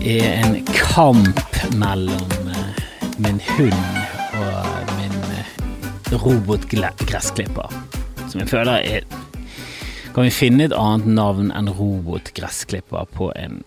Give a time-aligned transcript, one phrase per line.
[0.00, 2.84] Er en kamp mellom eh,
[3.20, 3.98] min hund
[4.40, 5.50] og min eh,
[6.22, 7.74] robotgressklipper,
[8.22, 9.04] som jeg føler er
[10.14, 13.60] Kan vi finne et annet navn enn robotgressklipper på en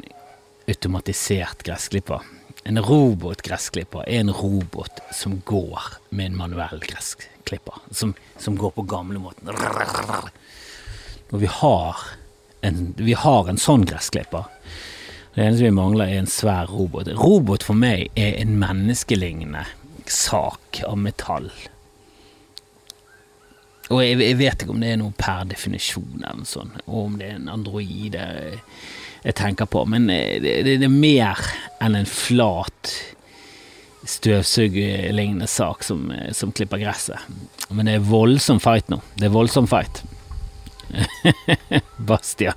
[0.65, 2.25] automatisert gressklipper?
[2.65, 8.87] En robotgressklipper er en robot som går med en manuell gressklipper, som, som går på
[8.89, 9.53] gamlemåten.
[11.29, 12.03] Og vi har
[12.65, 14.49] en, vi har en sånn gressklipper.
[15.33, 17.09] Det eneste vi mangler, er en svær robot.
[17.17, 19.65] Robot for meg er en menneskelignende
[20.09, 21.49] sak av metall.
[23.89, 26.99] Og jeg, jeg, vet ikke om det er noe per definisjon, eller noe sånt, og
[27.07, 31.41] om det er en android jeg, tenker på, men det, det, det er mer
[31.83, 32.93] enn en flat
[34.07, 37.19] støvsugelignende sak som, som klipper gresset.
[37.71, 38.99] Men det er voldsom fight nå.
[39.15, 40.03] Det er voldsom fight.
[42.09, 42.55] Bastia.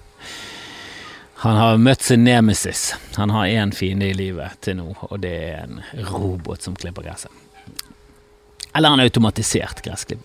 [1.42, 2.94] Han har møtt sin nemesis.
[3.18, 7.04] Han har én fiende i livet til nå, og det er en robot som klipper
[7.04, 7.32] gresset.
[8.76, 10.24] Eller en automatisert gressklipper.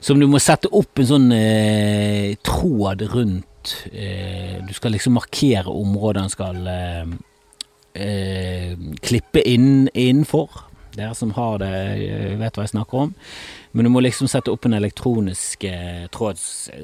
[0.00, 3.72] Som du må sette opp en sånn eh, tråd rundt.
[3.92, 7.10] Eh, du skal liksom markere området han skal eh,
[7.98, 10.67] eh klippe inn, innenfor.
[10.98, 11.72] Dere som har det,
[12.04, 13.14] eh, vet hva jeg snakker om.
[13.72, 16.40] Men du må liksom sette opp en elektronisk eh, tråd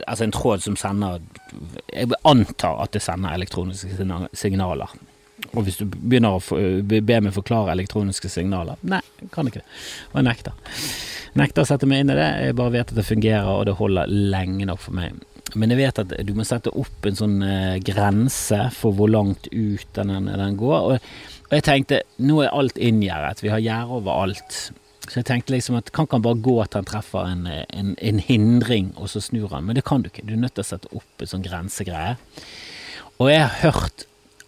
[0.06, 1.22] Altså en tråd som sender
[1.88, 4.06] Jeg antar at det sender elektroniske
[4.36, 4.94] signaler.
[5.52, 9.02] Og hvis du begynner å be meg forklare elektroniske signaler Nei,
[9.34, 9.68] kan ikke det.
[10.12, 10.72] Og jeg nekter.
[11.34, 12.30] Nekter å sette meg inn i det.
[12.46, 15.18] Jeg bare vet at det fungerer, og det holder lenge nok for meg.
[15.58, 19.48] Men jeg vet at du må sette opp en sånn uh, grense for hvor langt
[19.50, 20.94] ut den, den går.
[20.94, 21.10] Og,
[21.44, 23.42] og, jeg tenkte, nå er alt inngjerdet.
[23.44, 24.58] Vi har gjerde overalt.
[25.04, 27.90] Så jeg tenkte liksom at kan ikke han bare gå til han treffer en, en,
[28.00, 29.66] en, hindring, og så snur han.
[29.68, 30.24] Men det kan du ikke.
[30.24, 32.16] Du er nødt til å sette opp en sånn grensegreie.
[33.20, 34.06] Og jeg har hørt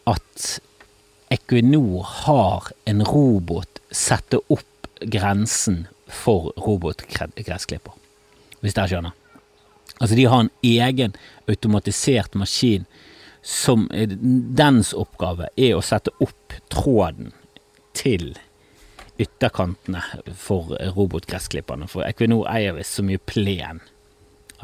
[0.09, 0.47] at
[1.35, 7.93] Equinor har en robot sette opp grensen for robotgressklipper.
[8.63, 9.15] Hvis dere skjønner.
[10.01, 11.15] Altså, de har en egen
[11.49, 12.87] automatisert maskin
[13.47, 13.87] som
[14.59, 17.33] Dens oppgave er å sette opp tråden
[17.97, 18.35] til
[19.21, 20.03] ytterkantene
[20.37, 21.89] for robotgressklipperne.
[21.89, 23.81] For Equinor eier visst så mye plen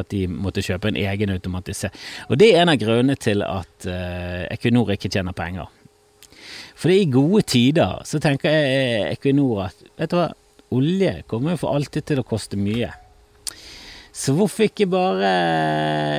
[0.01, 1.97] at de måtte kjøpe en egen automatisert
[2.33, 5.69] Og det er en av grunnene til at uh, Equinor ikke tjener penger.
[6.79, 10.31] For i gode tider så tenker jeg Equinor at vet du hva,
[10.73, 12.89] olje kommer jo for alltid til å koste mye.
[14.13, 15.29] Så hvorfor ikke bare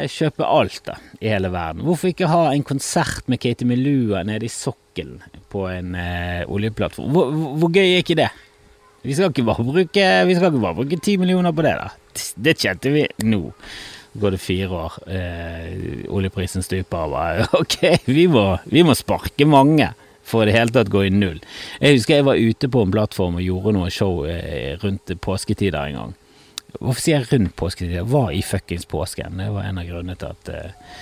[0.09, 1.83] kjøpe alt, da, i hele verden?
[1.85, 4.53] Hvorfor ikke ha en konsert med Katie Melua nede i
[4.93, 7.11] sokkelen på en eh, oljeplattform?
[7.11, 8.29] Hvor, hvor, gøy er ikke det?
[9.03, 11.89] Vi skal ikke bare bruke Vi skal ikke bare bruke ti millioner på det, da.
[12.35, 13.51] Det kjente vi nå.
[14.13, 19.45] Går det fire år, eh, oljeprisen stuper, og bare ok, vi må, vi må sparke
[19.45, 19.89] mange
[20.23, 21.41] for i det hele tatt gå i null.
[21.81, 25.89] Jeg husker jeg var ute på en plattform og gjorde noe show eh, rundt påsketider
[25.89, 26.13] en gang.
[26.77, 27.97] Hvorfor sier jeg rundt påsketider?
[27.99, 29.41] Jeg var i fuckings påsken.
[29.41, 30.93] Det var en av grunnene til at uh,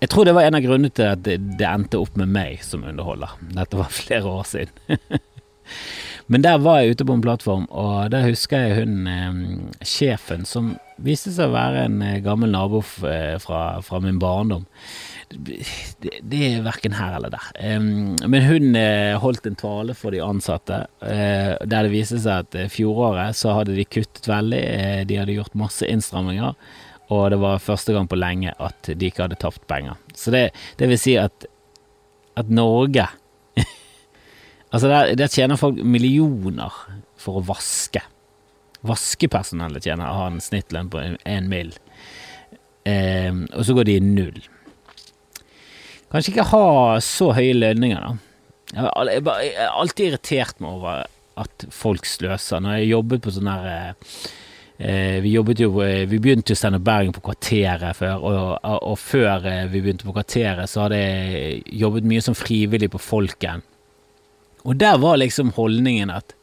[0.00, 2.84] Jeg tror det var en av grunnene til at det, endte opp med meg som
[2.88, 3.36] underholder.
[3.56, 5.00] Dette var flere år siden.
[6.30, 9.38] Men der var jeg ute på en plattform, og der husker jeg hun eh,
[9.86, 14.66] sjefen, som viste seg å være en eh, gammel nabo fra, fra min barndom
[15.30, 15.60] det,
[16.26, 17.50] det er verken her eller der.
[18.26, 18.78] Men hun
[19.22, 23.86] holdt en tale for de ansatte, der det viste seg at fjoråret så hadde de
[23.86, 24.62] kuttet veldig.
[25.06, 26.56] de hadde gjort masse innstramminger,
[27.10, 29.98] og det var første gang på lenge at de ikke hadde tapt penger.
[30.14, 31.46] Så det, det vil si at,
[32.38, 33.08] at Norge
[34.70, 36.70] Altså, der, der, tjener folk millioner
[37.18, 38.04] for å vaske.
[38.86, 41.74] Vaskepersonellet tjener har en snittlønn på én mill.,
[42.88, 44.38] Eh, og så går de i null.
[46.10, 46.66] Kanskje ikke ha
[47.04, 48.14] så høye lønninger, da.
[48.70, 51.04] Jeg har alltid irritert meg over
[51.40, 52.62] at folk sløser.
[52.62, 54.14] Når jeg jobbet på sånn her eh,
[55.20, 59.44] vi jobbet jo eh, Vi begynte jo sende Bergen på Kvarteret før, og, og, før
[59.68, 63.64] vi begynte på Kvarteret, så hadde jeg jobbet mye som frivillig på Folken.
[64.64, 66.34] Og der var liksom holdningen at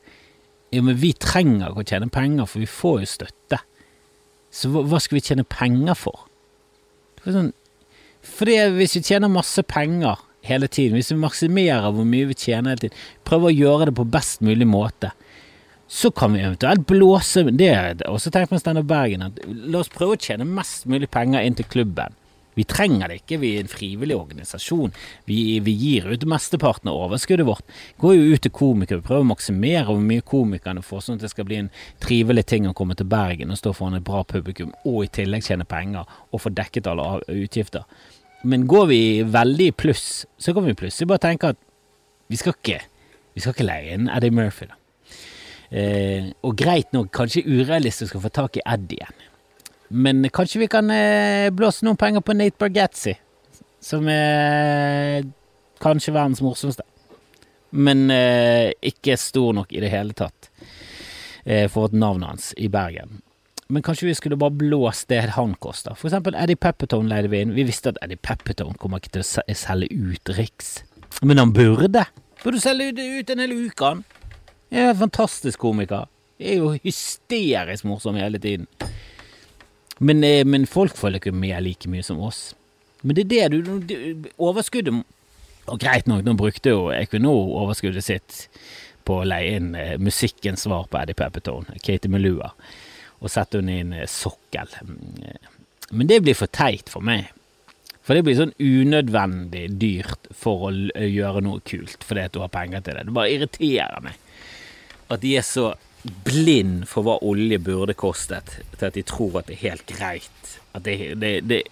[0.73, 3.61] ja, men vi trenger ikke å tjene penger, for vi får jo støtte.
[4.51, 6.25] Så hva, hva skal vi tjene penger for?
[7.23, 7.55] Var sånn
[8.27, 12.73] fordi hvis vi tjener masse penger hele tiden, hvis vi maksimerer hvor mye vi tjener
[12.73, 12.97] hele tiden,
[13.27, 15.13] prøver å gjøre det på best mulig måte,
[15.87, 18.03] så kan vi eventuelt blåse det.
[18.07, 21.45] Og så tenker vi Steinar Bergen at la oss prøve å tjene mest mulig penger
[21.47, 22.15] inn til klubben.
[22.57, 24.93] Vi trenger det ikke, vi er en frivillig organisasjon.
[25.29, 27.75] Vi, vi gir ut mesteparten av overskuddet vårt.
[28.01, 31.29] Går jo ut til komikere, prøver å maksimere hvor mye komikerne får, sånn at det
[31.35, 31.69] skal bli en
[32.01, 35.45] trivelig ting å komme til Bergen og stå foran et bra publikum, og i tillegg
[35.45, 37.85] tjene penger og få dekket alle utgifter.
[38.41, 39.01] Men går vi
[39.37, 41.61] veldig i pluss, så kan vi plutselig bare tenke at
[42.27, 42.81] vi skal ikke,
[43.37, 44.81] vi skal ikke leie inn Eddie Murphy, da.
[45.69, 49.23] Eh, og greit nok, kanskje urealistisk å få tak i Eddie igjen.
[49.89, 53.15] Men kanskje vi kan eh, blåse noen penger på Nate Bargatzy,
[53.83, 55.27] som er
[55.83, 56.83] kanskje verdens morsomste.
[57.75, 60.49] Men eh, ikke stor nok i det hele tatt
[61.43, 63.21] eh, for et navn hans i Bergen.
[63.67, 65.95] Men kanskje vi skulle bare blåst det han koster.
[65.99, 67.55] For eksempel Eddie Peppertone leide vi inn.
[67.55, 70.77] Vi visste at Eddie Peppertone kommer ikke til å selge ut Riks.
[71.21, 72.05] Men han burde.
[72.43, 74.05] Burde selge ut en hel uke, han.
[74.71, 76.07] Jeg er en fantastisk komiker.
[76.39, 78.67] Jeg er jo hysterisk morsom hele tiden.
[79.99, 82.53] Men, eh, men folk følger ikke med like mye som oss.
[83.01, 85.03] Men det er det du, du Overskuddet
[85.67, 88.47] Og greit nok, nå brukte jo Equinor overskuddet sitt
[89.07, 92.53] på å leie inn eh, musikkens svar på Eddie Peppertone, Katie Melua,
[93.19, 94.71] og sette henne i en eh, sokkel.
[95.91, 97.33] Men det blir for teit for meg.
[98.03, 102.51] For det blir sånn unødvendig dyrt for å gjøre noe kult fordi at du har
[102.51, 103.07] penger til det.
[103.07, 104.19] Det bare irriterer meg
[105.13, 105.71] at de er så
[106.27, 110.59] blind for hva olje burde kostet, til at de tror at det er helt greit.
[110.75, 111.63] At det, det, det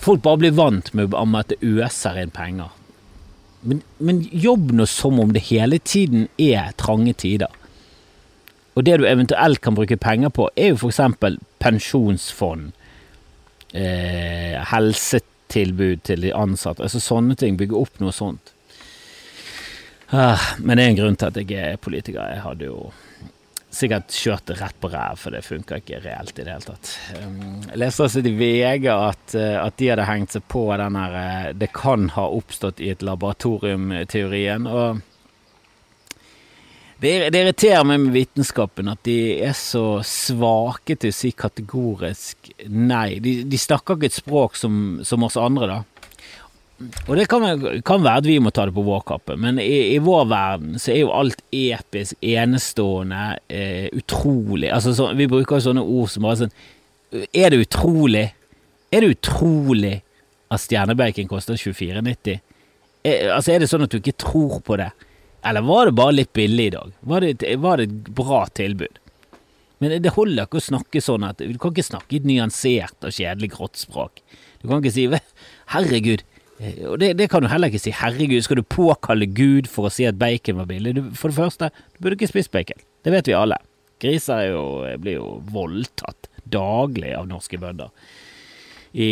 [0.00, 2.72] Folk bare blir vant med at det øser inn penger.
[3.62, 7.52] Men, men jobb nå som om det hele tiden er trange tider.
[8.74, 11.00] Og det du eventuelt kan bruke penger på, er jo f.eks.
[11.62, 12.72] pensjonsfond,
[13.70, 17.58] eh, helsetilbud til de ansatte, altså sånne ting.
[17.60, 18.53] Bygge opp noe sånt.
[20.14, 22.22] Ah, men det er en grunn til at jeg er politiker.
[22.30, 22.78] Jeg hadde jo
[23.74, 26.92] sikkert kjørt det rett på ræv, for det funka ikke reelt i det hele tatt.
[27.18, 31.00] Um, jeg leste også i VG at, eh, at, de hadde hengt seg på den
[31.00, 34.68] her eh, 'det kan ha oppstått i et laboratorium'-teorien.
[34.70, 35.02] og
[37.02, 42.52] det, det, irriterer meg med vitenskapen at de er så svake til å si kategorisk
[42.70, 43.18] nei.
[43.18, 45.93] De, de snakker ikke et språk som, som oss andre, da.
[47.06, 47.44] Og det kan,
[47.86, 50.78] kan, være at vi må ta det på vår kappe, men i, i vår verden
[50.80, 56.10] så er jo alt episk, enestående, eh, utrolig Altså så, Vi bruker jo sånne ord
[56.12, 56.56] som bare sånn
[57.30, 58.26] Er det utrolig?
[58.90, 59.94] Er det utrolig
[60.52, 62.42] at stjernebacon koster 24,90?
[63.04, 64.90] Eh, altså Er det sånn at du ikke tror på det?
[65.44, 66.92] Eller var det bare litt billig i dag?
[67.04, 69.00] Var det, var det et bra tilbud?
[69.82, 73.04] Men det holder ikke å snakke sånn at Du kan ikke snakke i et nyansert
[73.04, 74.22] og kjedelig grått språk.
[74.62, 76.24] Du kan ikke si 'herregud'.
[76.60, 77.94] Eh, og det, det, kan du heller ikke si.
[77.94, 80.96] Herregud, skal du påkalle Gud for å si at bacon var billig?
[80.98, 82.84] Du, for det første, du burde ikke spist bacon.
[83.04, 83.58] Det vet vi alle.
[84.02, 84.64] Griser jo,
[85.00, 87.90] blir jo voldtatt daglig av norske bønder.
[88.94, 89.10] I,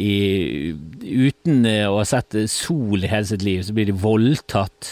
[0.00, 0.72] i,
[1.02, 4.88] uten å ha sett sol i hele sitt liv, så blir de voldtatt,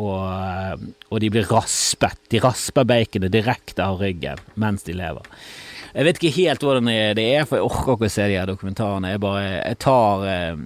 [0.00, 2.16] og, og de blir raspet.
[2.32, 5.26] De rasper baconet direkte av ryggen mens de lever.
[5.90, 6.88] Jeg vet ikke helt hvordan
[7.18, 9.10] det er, for jeg orker ikke å se de her dokumentarene.
[9.12, 10.62] Jeg bare jeg tar eh,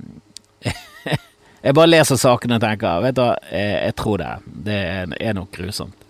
[1.64, 4.32] jeg bare leser sakene og tenker vet du, jeg, jeg tror det.
[4.66, 4.80] Det
[5.16, 6.04] er nok grusomt.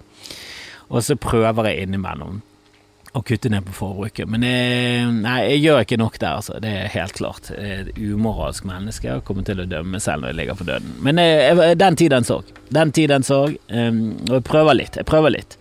[0.90, 2.42] Og så prøver jeg innimellom
[3.14, 4.26] å kutte ned på forbruket.
[4.30, 6.58] Men jeg, nei, jeg gjør ikke nok der, altså.
[6.62, 7.52] Det er helt klart.
[7.54, 10.70] Jeg er et umoralsk menneske og kommer til å dømme selv når jeg ligger for
[10.72, 10.96] døden.
[11.06, 12.50] Men jeg, den tid, den sorg.
[12.74, 13.54] Den tid, den sorg.
[13.70, 14.98] Um, og jeg prøver litt.
[14.98, 15.54] Jeg prøver litt.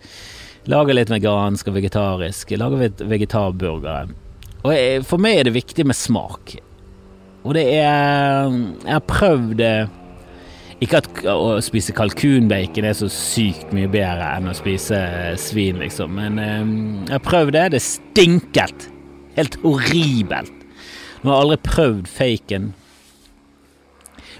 [0.70, 2.56] Lager litt vegansk og vegetarisk.
[2.58, 4.10] Lager litt vegetarburgere.
[4.64, 6.56] Og jeg, for meg er det viktig med smak.
[7.44, 9.62] Og det er Jeg har prøvd
[10.84, 14.98] Ikke at å spise kalkunbacon er så sykt mye bedre enn å spise
[15.40, 16.72] svin, liksom, men eh,
[17.06, 17.62] jeg har prøvd det.
[17.72, 18.88] Det stinkelt.
[19.38, 20.64] Helt horribelt.
[21.22, 22.66] Nå har jeg aldri prøvd faken.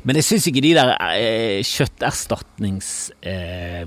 [0.04, 2.90] Men jeg syns ikke de der eh, kjøtterstatnings...
[3.22, 3.86] Eh,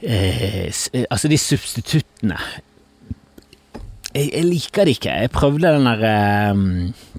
[0.00, 0.70] eh,
[1.10, 2.38] altså de substituttene
[4.14, 5.20] jeg, jeg, liker det ikke.
[5.26, 7.18] Jeg prøvde den der Eh,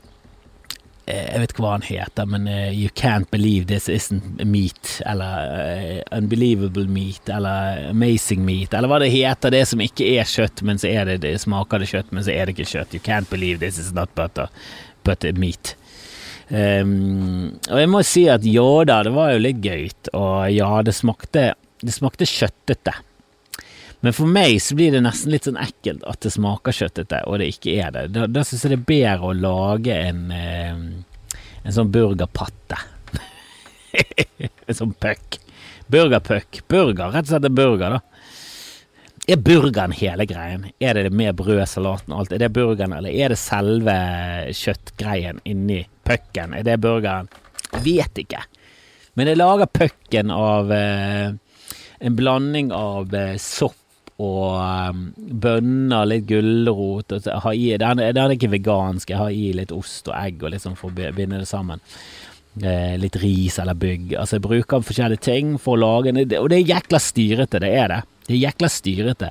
[1.10, 5.50] jeg vet ikke hva han heter, men uh, You Can't Believe This Isn't Meat, eller
[5.50, 10.64] uh, Unbelievable Meat, eller Amazing Meat, eller hva det heter, det som ikke er kjøtt,
[10.68, 12.96] men så det, det smaker det kjøtt, men så er det ikke kjøtt.
[12.96, 14.52] You Can't Believe This Is Not Butter,
[15.08, 15.76] but Meat.
[16.50, 20.72] Um, og jeg må si at ja da, det var jo litt gøy, og ja,
[20.86, 21.52] det smakte,
[21.82, 22.96] det smakte kjøttete.
[24.00, 27.42] Men for meg så blir det nesten litt sånn ekkelt at det smaker kjøttete, og
[27.42, 28.06] det ikke er det.
[28.16, 32.80] Da, da syns jeg det er bedre å lage en, eh, en sånn burgerpatte.
[34.70, 35.42] en sånn puck.
[35.92, 36.62] Burgerpuck.
[36.72, 38.06] Burger, rett og slett en burger, da.
[39.30, 40.64] Er burgeren hele greien?
[40.82, 42.32] Er det med brød, salaten og alt?
[42.34, 43.98] Er det burgeren, eller er det selve
[44.58, 46.56] kjøttgreien inni pucken?
[46.58, 47.28] Er det burgeren?
[47.76, 48.42] Jeg vet ikke.
[49.20, 51.36] Men jeg lager pucken av eh,
[52.00, 53.76] en blanding av eh, sopp
[54.20, 60.18] og um, bønner, litt gulrot Den er ikke vegansk, jeg har i litt ost og
[60.20, 61.80] egg og sånn for å binde det sammen.
[62.64, 64.16] eh, litt ris eller bygg.
[64.20, 67.70] Altså jeg bruker forskjellige ting for å lage den, og det er jækla styrete, det
[67.78, 68.02] er det.
[68.28, 69.30] Det er jækla styrete.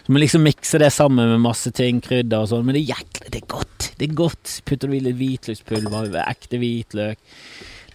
[0.00, 2.94] Så må liksom mikse det sammen med masse ting, krydder og sånn, men det er
[2.96, 3.90] jækla, det er godt.
[4.00, 4.54] Det er godt.
[4.66, 7.20] Putter du i litt hvitløkspulver, ekte hvitløk,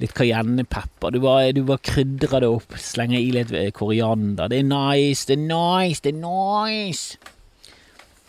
[0.02, 4.52] litt cayennepepper, du bare, du bare krydrer det opp, slenger i litt koriander.
[4.52, 7.34] Det er nice, det er nice, det er nice!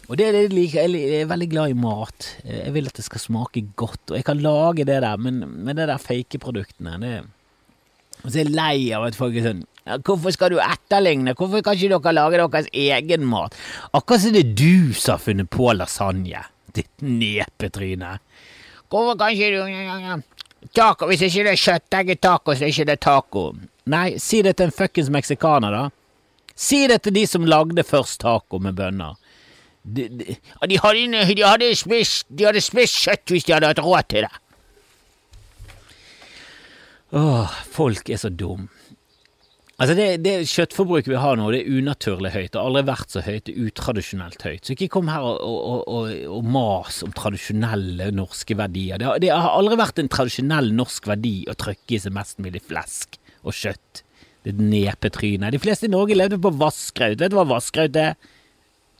[0.06, 0.92] Og det er det jeg liker.
[0.94, 2.28] Jeg er veldig glad i mat.
[2.46, 5.80] Jeg vil at det skal smake godt, og jeg kan lage det der, men med
[5.80, 7.16] det der fake produktene det
[8.22, 9.64] Og så er jeg lei av at folk er sånn
[10.06, 11.34] Hvorfor skal du etterligne?
[11.38, 13.54] Hvorfor kan ikke dere lage deres egen mat?
[13.94, 16.42] Akkurat som det er du som har funnet på lasagne,
[16.74, 18.16] ditt nepetryne.
[18.90, 20.24] Hvorfor kan ikke du
[20.74, 23.44] Taco, Hvis ikke det er kjøttegg-taco, så er ikke det taco.
[23.92, 25.84] Nei, si det til en fuckings meksikaner, da.
[26.56, 29.14] Si det til de som lagde først taco med bønner.
[29.86, 33.82] De, de, de, hadde, de, hadde spist, de hadde spist kjøtt hvis de hadde hatt
[33.84, 34.32] råd til det.
[37.14, 38.66] Åh, folk er så dum.
[39.76, 42.48] Altså det, det Kjøttforbruket vi har nå, det er unaturlig høyt.
[42.54, 43.42] Det har aldri vært så høyt.
[43.44, 44.62] Det er utradisjonelt høyt.
[44.64, 48.96] Så ikke kom her og, og, og, og mas om tradisjonelle norske verdier.
[49.02, 52.40] Det har, det har, aldri vært en tradisjonell norsk verdi å trykke i seg mest
[52.40, 54.00] mulig flesk og kjøtt.
[54.46, 55.52] Det er nepetrynet.
[55.52, 57.20] De fleste i Norge levde på vasskraut.
[57.20, 58.16] Vet du hva vasskraut er?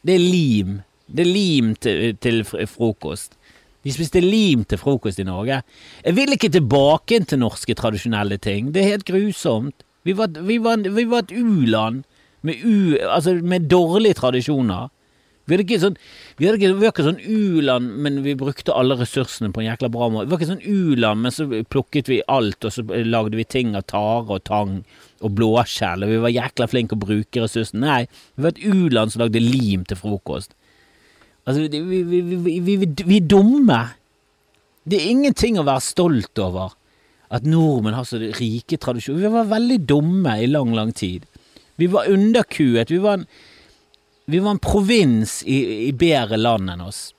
[0.04, 0.76] Det er lim.
[1.08, 3.38] Det er lim til, til frokost.
[3.86, 5.62] De spiste lim til frokost i Norge.
[6.04, 8.74] Jeg vil ikke tilbake til norske tradisjonelle ting.
[8.74, 9.85] Det er helt grusomt.
[10.06, 12.04] Vi var, vi var, vi var et u-land
[12.46, 12.62] med,
[13.10, 14.92] altså med dårlige tradisjoner.
[15.46, 15.96] Vi hadde ikke sånn
[16.36, 19.90] Vi, hadde ikke, var ikke sånn u-land, men vi brukte alle ressursene på en jækla
[19.94, 20.26] bra måte.
[20.26, 23.76] Vi var ikke sånn u-land, men så plukket vi alt, og så lagde vi ting
[23.78, 24.80] av tare og tang
[25.24, 27.86] og blåskjell, og vi var jækla flinke å bruke ressursene.
[27.86, 28.00] Nei,
[28.34, 30.52] vi var et u-land som lagde lim til frokost.
[31.46, 33.78] Altså, vi, vi, vi, vi, er dumme.
[34.86, 36.74] Det er ingenting å være stolt over
[37.28, 39.24] at nordmenn har så rike tradisjoner.
[39.24, 41.26] Vi var veldig dumme i lang, lang tid.
[41.76, 42.90] Vi var underkuet.
[42.90, 43.26] Vi var en,
[44.26, 47.10] vi var en provins i, i bedre land enn oss.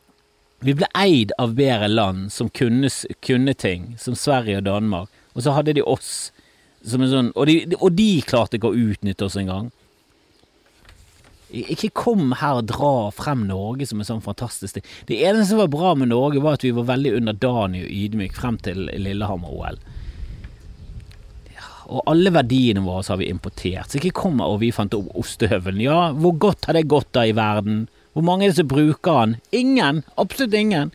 [0.66, 2.90] Vi ble eid av bedre land som kunne,
[3.22, 6.32] kunne ting, som Sverige og Danmark, og så hadde de oss
[6.88, 9.66] Sånn, og, de, og, de, klarte ikke å utnytte oss engang.
[11.52, 14.86] Ikke kom her og dra frem Norge som en sånn fantastisk ting.
[15.10, 18.40] Det eneste som var bra med Norge, var at vi var veldig underdanige og ydmyke
[18.40, 19.82] frem til Lillehammer-OL.
[21.88, 23.88] Og alle verdiene våre har vi importert.
[23.92, 25.84] Så ikke kom og vi fant opp ostehøvelen.
[25.86, 27.86] Ja, hvor godt har det gått da i verden?
[28.12, 29.36] Hvor mange er det som bruker den?
[29.56, 30.02] Ingen.
[30.20, 30.92] Absolutt ingen.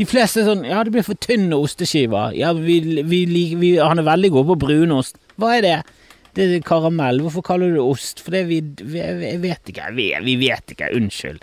[0.00, 2.32] De fleste er sånn Ja, det blir for tynne osteskiver.
[2.38, 5.20] Ja, vi, vi, vi, han er veldig god på brunost.
[5.36, 5.76] Hva er det?
[6.32, 7.20] Det er karamell.
[7.26, 8.22] Hvorfor kaller du det ost?
[8.24, 8.62] For det vi,
[8.96, 9.90] Jeg vet ikke.
[9.98, 10.92] Vi, vet ikke.
[10.96, 11.42] Unnskyld.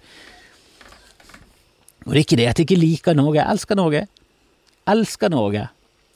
[2.07, 3.43] Og det er ikke det at jeg ikke liker Norge.
[3.43, 4.07] Jeg elsker Norge.
[4.89, 5.67] Elsker Norge.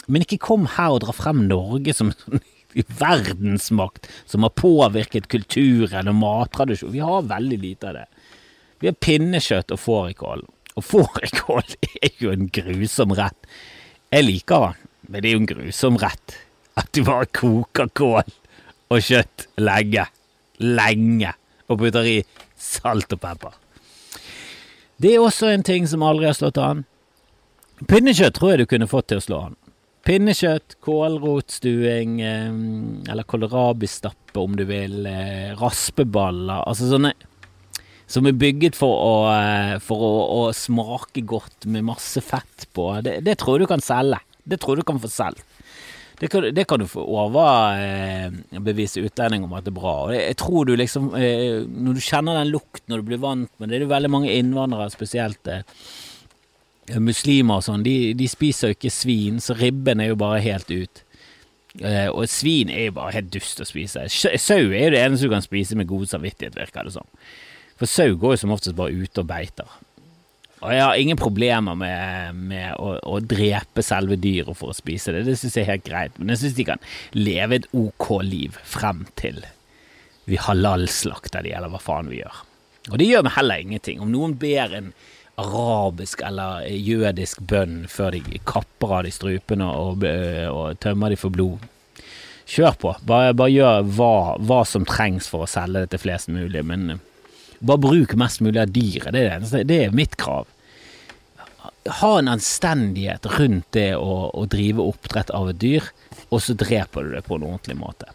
[0.07, 2.41] Men ikke kom her og dra frem Norge som en
[3.03, 6.95] verdensmakt som har påvirket kulturen og mattradisjonen.
[6.95, 8.07] Vi har veldig lite av det.
[8.83, 10.43] Vi har pinnekjøtt og fårikål.
[10.75, 13.51] Og fårikål er jo en grusom rett.
[14.13, 16.37] Jeg liker den, men det er jo en grusom rett.
[16.79, 18.33] At du bare koker kål
[18.93, 20.05] og kjøtt lenge,
[20.61, 21.33] lenge,
[21.71, 22.17] og putter i
[22.59, 23.55] salt og pepper.
[25.01, 26.83] Det er også en ting som aldri har slått an.
[27.89, 29.57] Pinnekjøtt tror jeg du kunne fått til å slå an.
[30.03, 37.13] Pinnekjøtt, kålrotstuing, eh, eller kålrabistappe om du vil, eh, raspeballer, altså sånne
[38.13, 42.91] som er bygget for å, eh, for å, å smake godt med masse fett på.
[43.05, 44.21] Det, det, tror du kan selge.
[44.43, 45.41] Det tror du kan få selv.
[46.19, 49.95] Det det kan du få overbevise utlendinger utlending om at det er bra.
[50.05, 53.51] Og jeg tror du liksom eh, Når du kjenner den lukten når du blir vant
[53.59, 55.65] med det, det er veldig mange innvandrere, spesielt eh,
[56.99, 60.71] muslimer og sånn, de, de, spiser jo ikke svin, så ribben er jo bare helt
[60.73, 61.03] ut.
[61.79, 64.05] Eh, og svin er jo bare helt dust å spise.
[64.11, 67.07] Sau er jo det eneste du kan spise med god samvittighet, virker det som.
[67.07, 67.31] Sånn.
[67.79, 69.79] For sau går jo som oftest bare ute og beiter.
[70.63, 75.11] Og jeg har ingen problemer med, med å, å, drepe selve dyret for å spise
[75.11, 75.25] det.
[75.27, 76.15] Det syns jeg er helt greit.
[76.19, 76.85] Men jeg syns de kan
[77.17, 79.41] leve et ok liv frem til
[80.29, 82.37] vi halalslakter de, eller hva faen vi gjør.
[82.93, 83.99] Og det gjør meg heller ingenting.
[84.03, 84.93] Om noen ber en
[85.41, 90.05] arabisk eller jødisk bønn før de kapper av de strupene og,
[90.53, 91.63] og tømmer de for blod.
[92.49, 92.91] Kjør på.
[93.07, 94.13] Bare, bare gjør hva,
[94.43, 96.63] hva, som trengs for å selge det til flest mulig.
[96.67, 96.99] Men
[97.63, 99.13] bare bruk mest mulig av dyret.
[99.15, 100.49] Det er, det, det er mitt krav.
[101.99, 105.87] Ha en anstendighet rundt det å, å, drive oppdrett av et dyr,
[106.29, 108.11] og så dreper du det på en ordentlig måte.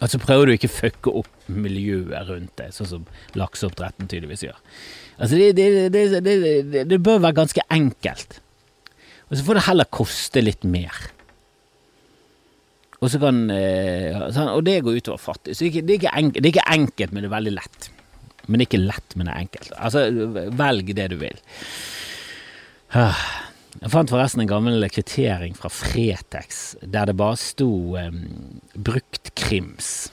[0.00, 4.60] Altså prøver du ikke å fucke opp miljøet rundt det, sånn som lakseoppdretten tydeligvis gjør.
[5.20, 8.38] Altså det, det, det, det, bør være ganske enkelt.
[9.28, 10.96] Og så får det heller koste litt mer.
[13.00, 13.44] Og, så kan,
[14.32, 15.54] sånn, og det går utover fattig.
[15.56, 17.90] Så det er, ikke, enkelt, det er ikke enkelt, men det er veldig lett.
[18.46, 19.70] Men det er ikke lett, men det er enkelt.
[19.76, 20.02] Altså,
[20.58, 21.40] velg det du vil.
[22.96, 23.22] Ah.
[23.80, 30.10] Jeg fant forresten en gammel kvittering fra Fretex der det bare sto um, 'brukt krims'.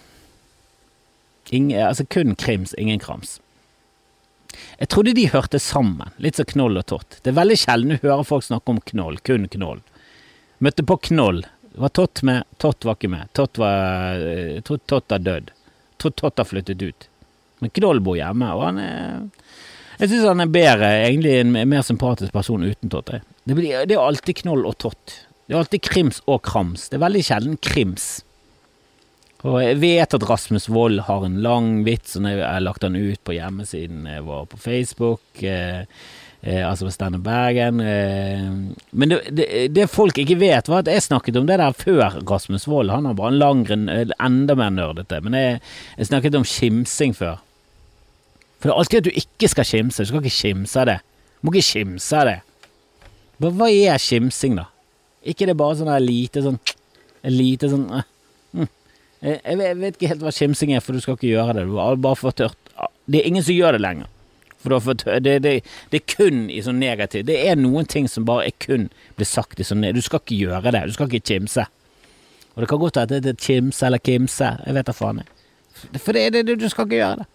[1.51, 3.39] Ingen, altså kun krims, ingen krams.
[4.77, 7.19] Jeg trodde de hørte sammen, litt som knoll og tott.
[7.23, 9.83] Det er veldig sjelden du hører folk snakke om knoll, kun knoll.
[10.63, 11.43] Møtte på knoll.
[11.77, 13.29] Var Tott med, Tott var ikke med.
[13.37, 15.51] Tott var eh, Tott, tott er dødd.
[16.01, 17.07] Tror tott har flyttet ut.
[17.61, 19.27] Men Knoll bor hjemme, og han er
[19.97, 23.13] Jeg syns han er bedre, egentlig en mer sympatisk person uten Tott.
[23.13, 25.19] Det, blir, det er alltid Knoll og Tott.
[25.45, 26.89] Det er alltid krims og krams.
[26.89, 28.07] Det er veldig sjelden krims.
[29.45, 32.97] Og jeg vet at Rasmus Wold har en lang vits, og jeg har lagt den
[32.97, 35.21] ut på hjemmesiden vår på Facebook.
[35.45, 35.83] Eh,
[36.41, 37.79] eh, altså på Standup Bergen.
[37.79, 38.47] Eh,
[38.89, 42.17] men det, det, det, folk ikke vet, var at jeg snakket om det der før
[42.23, 42.89] Rasmus Wold.
[42.89, 45.21] Han har bare en lang, enda mer nerdete.
[45.21, 45.61] Men jeg,
[45.99, 47.37] jeg snakket om skimsing før.
[48.57, 50.01] For det er alltid at du ikke skal skimse.
[50.01, 50.99] Du skal ikke skimse det.
[51.37, 52.39] Du må ikke skimse det.
[53.37, 54.65] Hva, hva er skimsing, da?
[55.27, 56.57] Ikke det bare sånn lite sånn
[57.27, 57.89] Lite sånn
[59.21, 61.65] jeg vet ikke helt hva skimsing er, for du skal ikke gjøre det.
[61.69, 62.73] Du har bare fått hørt
[63.07, 64.11] Det er ingen som gjør det lenger.
[64.57, 68.47] For det, det, det, er kun i sånn negativ Det er noen ting som bare
[68.49, 70.83] er kun blir sagt i sånn Du skal ikke gjøre det.
[70.89, 71.67] Du skal ikke kimse.
[72.55, 74.51] Og det kan godt hende det er kimse eller kimse.
[74.65, 75.21] Jeg vet da faen.
[75.21, 76.01] Jeg.
[76.01, 77.27] For det, det, du skal ikke gjøre det.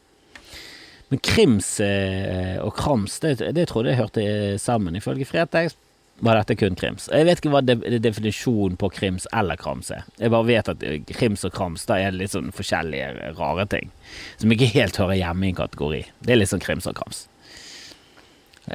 [1.13, 4.23] Men krims eh, og krams, det, det trodde jeg hørte
[4.59, 5.77] sammen, ifølge Fretex
[6.23, 7.09] var dette kun krims.
[7.11, 10.05] Jeg vet ikke hva de, definisjonen på krims eller krams er.
[10.21, 13.91] Jeg bare vet at eh, krims og krams da er litt sånn forskjellige rare ting.
[14.39, 16.03] Som ikke helt hører hjemme i en kategori.
[16.23, 17.27] Det er litt sånn krims og krams.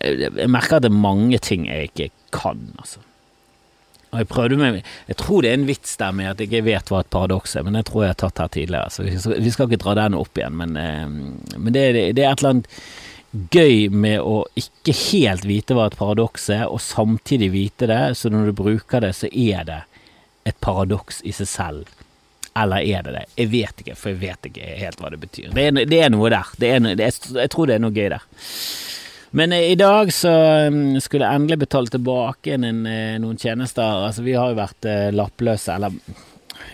[0.03, 2.99] Jeg, merker at det er mange ting jeg ikke kan, altså.
[4.11, 6.67] Og jeg prøvde med Jeg tror det er en vits der med at jeg ikke
[6.67, 9.03] vet hva et paradoks er, men det tror jeg har tatt her tidligere, så
[9.35, 10.55] vi skal ikke dra den opp igjen.
[10.59, 10.75] Men,
[11.55, 12.71] men det, det, det er et eller annet
[13.53, 18.31] gøy med å ikke helt vite hva et paradoks er, og samtidig vite det, så
[18.33, 19.81] når du bruker det, så er det
[20.47, 21.93] et paradoks i seg selv.
[22.57, 23.25] Eller er det det?
[23.37, 25.51] Jeg vet ikke, for jeg vet ikke helt hva det betyr.
[25.53, 26.53] Det er, det er noe der.
[26.65, 28.23] Er noe, er, jeg tror det er noe gøy der.
[29.37, 30.31] Men eh, i dag så
[30.71, 34.07] um, skulle jeg endelig betale tilbake eh, noen tjenester.
[34.07, 36.25] Altså, vi har jo vært uh, lappløse, eller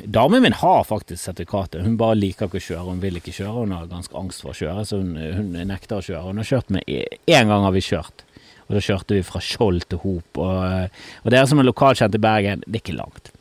[0.03, 2.85] Damen min har faktisk sertifikatet, hun bare liker ikke å kjøre.
[2.89, 5.99] Hun vil ikke kjøre, hun har ganske angst for å kjøre, så hun, hun nekter
[5.99, 6.23] å kjøre.
[6.29, 8.25] Hun har kjørt med Én gang har vi kjørt,
[8.67, 10.41] og da kjørte vi fra Skjold til Hop.
[10.41, 13.33] Og, og dere som er lokalkjent i Bergen, det er ikke langt.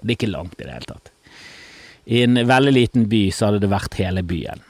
[0.00, 1.10] Det er ikke langt i det hele tatt.
[2.04, 4.60] I en veldig liten by så hadde det vært hele byen.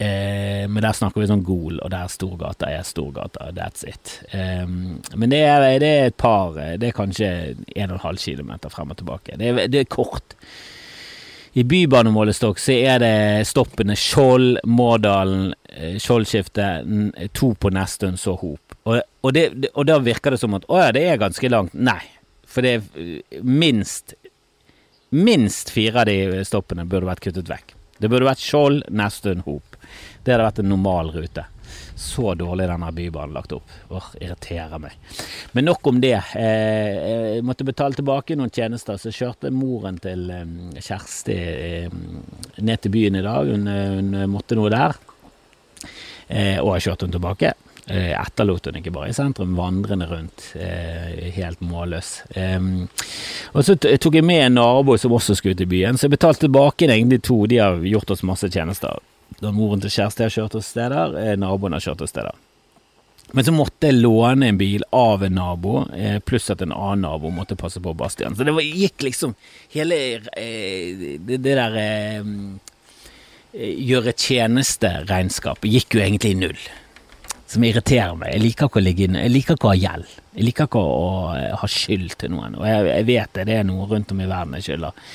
[0.00, 3.50] Eh, men der snakker vi sånn Gol, og der Storgata er Storgata.
[3.52, 4.14] That's it.
[4.32, 7.30] Eh, men det er, det er, et par Det er kanskje
[7.76, 9.36] 1,5 km frem og tilbake.
[9.36, 10.36] Det er, det er kort.
[11.52, 16.88] I bybanemålestokk så er det stoppene Skjold, Mårdalen, eh, Skjoldskiftet,
[17.36, 18.78] to på Nesttun, så Hop.
[18.88, 19.40] Og, og,
[19.74, 21.76] og, da virker det som at å ja, det er ganske langt.
[21.76, 22.00] Nei,
[22.48, 24.16] for det er minst
[25.10, 27.72] Minst fire av de stoppene burde vært kuttet vekk.
[28.00, 29.76] Det burde vært Skjold, Nesttun, Hop.
[30.24, 31.44] Det hadde vært en normal rute.
[32.00, 33.72] Så dårlig denne bybanen lagt opp.
[33.92, 34.96] Åh, irriterer meg.
[35.52, 36.16] Men nok om det.
[36.38, 41.98] Eh, jeg måtte betale tilbake noen tjenester, så kjørte moren til eh, Kjersti eh,
[42.64, 43.52] ned til byen i dag.
[43.52, 44.96] Hun, hun måtte noe der.
[46.30, 47.52] Og jeg kjørte hun tilbake.
[47.90, 50.44] Etterlot hun ikke bare i sentrum, vandrende rundt,
[51.34, 52.10] helt målløs.
[53.50, 56.46] Og så tok jeg med en nabo som også skulle til byen, så jeg betalte
[56.46, 57.40] tilbake egentlig to.
[57.50, 59.00] De har gjort oss masse tjenester
[59.38, 62.34] da moren til Kjersti har kjørt oss steder, eh, naboen har kjørt oss steder.
[63.32, 67.06] Men så måtte jeg låne en bil av en nabo, eh, pluss at en annen
[67.06, 68.34] nabo måtte passe på Bastian.
[68.34, 69.36] Så det var, gikk liksom
[69.70, 69.94] hele
[70.34, 72.24] eh, det, det, der eh,
[73.54, 76.58] gjøre tjeneste-regnskapet gikk jo egentlig i null.
[77.50, 78.30] Som irriterer meg.
[78.36, 79.24] Jeg liker ikke å ligge inne.
[79.26, 80.16] Jeg liker ikke å ha gjeld.
[80.36, 80.96] Jeg liker ikke å,
[81.34, 82.54] å ha skyld til noen.
[82.60, 85.08] Og jeg, jeg vet det, det er noe rundt om i verden jeg skylder.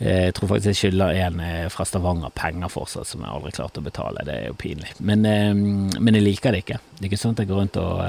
[0.00, 3.52] Eh, jeg tror faktisk jeg skylder en eh, fra Stavanger penger fortsatt som jeg aldri
[3.52, 4.24] klarte å betale.
[4.24, 4.94] Det er jo pinlig.
[5.04, 6.80] Men, eh, men, jeg liker det ikke.
[6.96, 8.00] Det er ikke sånn at jeg går rundt og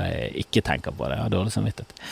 [0.45, 1.17] ikke tenker på det.
[1.19, 2.05] Jeg har dårlig samvittighet.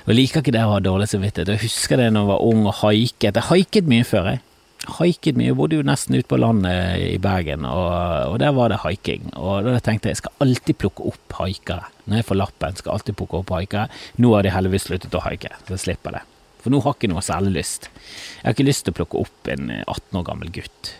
[0.00, 1.52] Og jeg liker ikke det å ha dårlig samvittighet.
[1.52, 3.34] Jeg husker det når jeg var ung og haiket.
[3.36, 4.42] Jeg haiket mye før, jeg.
[4.88, 5.50] Haiket mye.
[5.50, 7.90] Jeg bodde jo nesten ute på landet i Bergen, og,
[8.32, 9.28] og, der var det haiking.
[9.36, 11.90] Og da tenkte jeg jeg skal alltid plukke opp haikere.
[12.06, 13.88] Når jeg får lappen, skal jeg alltid plukke opp haikere.
[14.22, 16.24] Nå har de heldigvis sluttet å haike, så jeg slipper det.
[16.60, 17.90] For nå har jeg ikke noe særlig lyst.
[17.92, 20.94] Jeg har ikke lyst til å plukke opp en 18 år gammel gutt.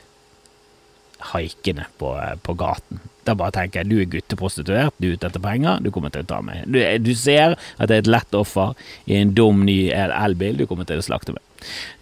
[1.32, 3.00] Haikene på, på gaten.
[3.26, 6.24] Da bare tenker jeg du er gutteprostituert, du er ute etter penger, du kommer til
[6.24, 6.64] å ta meg.
[6.66, 8.72] Du, du ser at det er et lett offer
[9.06, 11.44] i en dum ny elbil, du kommer til å slakte meg.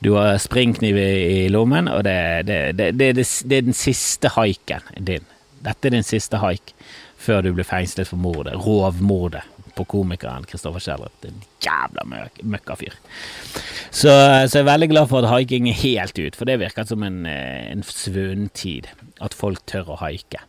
[0.05, 5.27] Du har springkniv i lommen, og det, det, det, det, er den siste haiken din.
[5.65, 6.75] Dette er din siste haik
[7.19, 9.43] før du blir fengslet for mordet, rovmordet
[9.79, 11.25] på komikeren Kristoffer Kjellrup.
[11.29, 12.97] En jævla møk, møkkafyr.
[13.89, 16.89] Så, så jeg er veldig glad for at haiking er helt ut, for det virker
[16.89, 18.91] som en, eh, en svunnen tid.
[19.25, 20.43] At folk tør å haike.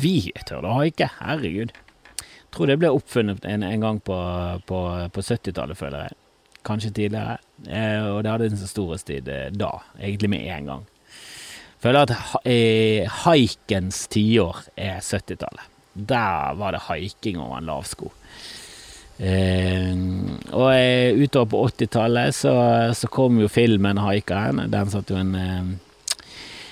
[0.00, 1.74] Vi tør å haike, herregud.
[2.20, 4.16] Jeg tror det ble oppfunnet en, en gang på,
[4.66, 4.78] på,
[5.14, 6.18] på 70-tallet, føler jeg.
[6.66, 7.38] Kanskje tidligere.
[7.66, 10.88] Eh, og det hadde en så storhetstid eh, da, egentlig med en gang.
[11.80, 15.68] Føler at ha, eh, haikens tiår er 70-tallet.
[15.94, 18.12] Der var det haiking over en lav sko.
[19.20, 19.92] Eh,
[20.56, 22.54] og eh, utover på 80-tallet så,
[22.96, 24.70] så, kom jo filmen 'Haikeren'.
[24.72, 25.64] Den satt jo en eh,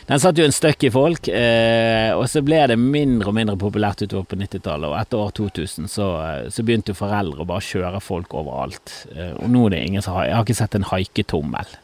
[0.09, 3.59] den satt jo en støkk i folk, eh, og så ble det mindre og mindre
[3.61, 4.89] populært utover på 90-tallet.
[4.89, 6.07] Og etter år 2000 så,
[6.49, 8.95] så, begynte jo foreldre å bare kjøre folk overalt.
[9.13, 11.77] Eh, og nå er det ingen som har Jeg har ikke sett en haiketommel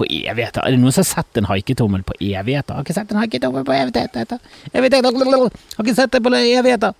[0.00, 0.64] på evigheter.
[0.64, 2.80] Er det noen som har sett en haiketommel på evigheter?
[2.80, 4.40] Har ikke sett en haiketommel på evigheter.
[4.72, 5.12] evigheter.
[5.76, 6.98] Har ikke sett det på evigheter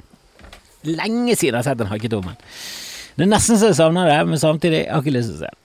[0.82, 2.36] lenge siden jeg har sett en haiketommel.
[3.16, 5.42] Det er nesten så jeg savner det, men samtidig jeg har ikke lyst til å
[5.44, 5.56] se.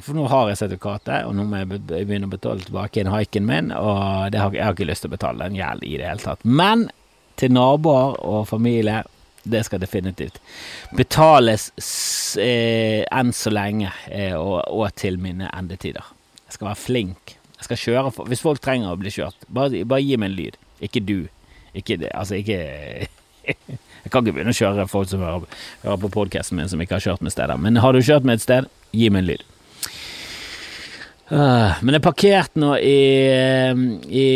[0.00, 3.48] For nå har jeg sertifikatet, og nå må jeg begynne å betale tilbake inn haiken
[3.48, 3.98] min, og
[4.32, 6.46] har, jeg har ikke lyst til å betale den gjeld i det hele tatt.
[6.46, 6.86] Men
[7.40, 9.02] til naboer og familie,
[9.42, 10.38] det skal definitivt
[10.94, 11.72] betales
[12.38, 16.06] eh, enn så lenge, eh, og, og, til mine endetider.
[16.52, 17.36] Jeg skal være flink.
[17.56, 20.36] Jeg skal kjøre for, Hvis folk trenger å bli kjørt, bare, bare gi meg en
[20.36, 20.58] lyd.
[20.84, 21.30] Ikke du.
[21.72, 22.58] Ikke det, altså ikke
[24.02, 25.46] Jeg kan ikke begynne å kjøre folk som hører,
[25.80, 27.56] hører på podkasten min, som ikke har kjørt med steder.
[27.56, 29.44] Men har du kjørt med et sted, gi meg en lyd.
[31.32, 32.98] Uh, men jeg parkerte parkert nå i,
[34.12, 34.26] i,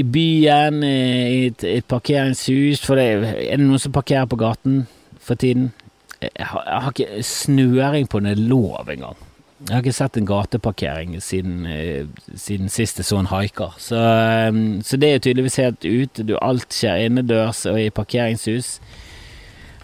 [0.00, 2.80] i byen, i et, et, parkeringshus.
[2.86, 3.08] For det,
[3.42, 4.86] er det noen som parkerer på gaten
[5.20, 5.74] for tiden?
[6.22, 9.18] Jeg har, jeg har ikke snøring på det lov engang.
[9.62, 13.76] Jeg har ikke sett en gateparkering siden, eh, siden sist jeg så en haiker.
[13.78, 16.26] Så, eh, så, det er tydeligvis helt ute.
[16.26, 18.80] Du, alt skjer innendørs og i parkeringshus.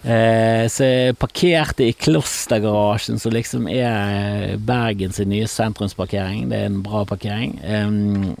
[0.03, 6.49] Eh, så jeg parkerte i Klostergarasjen, som liksom er Bergens nye sentrumsparkering.
[6.51, 7.59] Det er en bra parkering.
[7.63, 8.35] Um,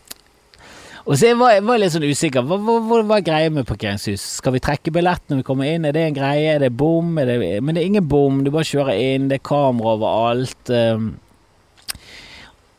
[1.05, 2.43] og så jeg var jeg var litt sånn usikker.
[2.43, 4.23] Hva, hva, hva, er greia med parkeringshus?
[4.39, 5.87] Skal vi trekke billett når vi kommer inn?
[5.87, 6.53] Er det en greie?
[6.57, 7.17] Er det bom?
[7.17, 8.43] Er det, men det er ingen bom.
[8.43, 9.31] Du bare kjører inn.
[9.31, 10.71] Det er kamera overalt.
[10.71, 11.15] Um,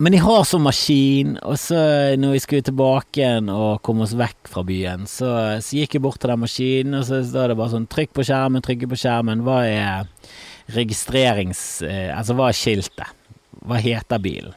[0.01, 1.77] men de har sånn maskin, og så
[2.17, 5.29] når vi skulle tilbake igjen og komme oss vekk fra byen, så,
[5.61, 8.25] så gikk jeg bort til den maskinen, og så står det bare sånn Trykk på
[8.25, 9.45] skjermen, trykk på skjermen.
[9.45, 10.09] Hva er
[10.73, 11.63] registrerings...
[11.85, 13.13] Eh, altså, hva er skiltet?
[13.61, 14.57] Hva heter bilen?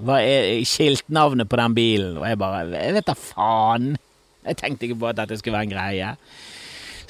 [0.00, 2.18] Hva er skiltnavnet på den bilen?
[2.18, 3.92] Og jeg bare Jeg vet da faen!
[4.42, 6.14] Jeg tenkte ikke på at dette skulle være en greie.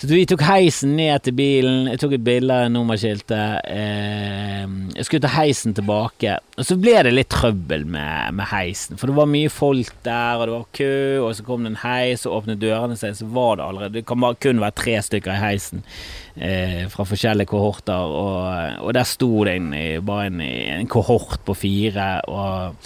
[0.01, 3.67] Så vi tok heisen ned til bilen, jeg tok et bilde av nummerskiltet.
[3.69, 4.63] Eh,
[4.97, 8.97] jeg skulle ta heisen tilbake, og så ble det litt trøbbel med, med, heisen.
[8.97, 11.79] For det var mye folk der, og det var kø, og så kom det en
[11.83, 14.97] heis, og åpnet dørene seg, så var det allerede Det kan bare kun være tre
[15.05, 15.85] stykker i heisen
[16.41, 19.75] eh, fra forskjellige kohorter, og, og der sto det en,
[20.09, 20.41] bare en,
[20.81, 22.15] en kohort på fire.
[22.25, 22.81] og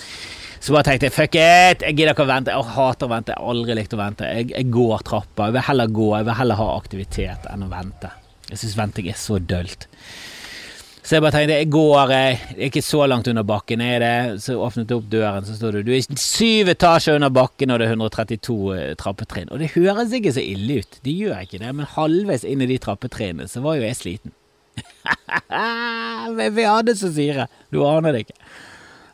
[0.64, 2.52] så bare tenkte jeg fuck it, jeg gidder ikke å vente.
[2.54, 3.34] Jeg hater å vente.
[3.34, 4.28] Jeg har aldri likt å vente.
[4.32, 5.50] Jeg, jeg, går trappa.
[5.50, 6.06] Jeg vil heller gå.
[6.16, 8.12] Jeg vil heller ha aktivitet enn å vente.
[8.48, 9.84] Jeg syns venting er så dølt.
[11.04, 14.14] Så jeg bare tenkte jeg går, jeg er ikke så langt under bakken, er det?
[14.40, 17.82] Så åpnet jeg opp døren, så står du Du er syv etasjer under bakken, og
[17.82, 19.52] det er 132 eh, trappetrinn.
[19.52, 22.70] Og det høres ikke så ille ut, det gjør ikke det, men halvveis inn i
[22.72, 24.32] de trappetrinnene så var jo jeg sliten.
[26.34, 28.38] Men vi hadde så syre, du aner det ikke.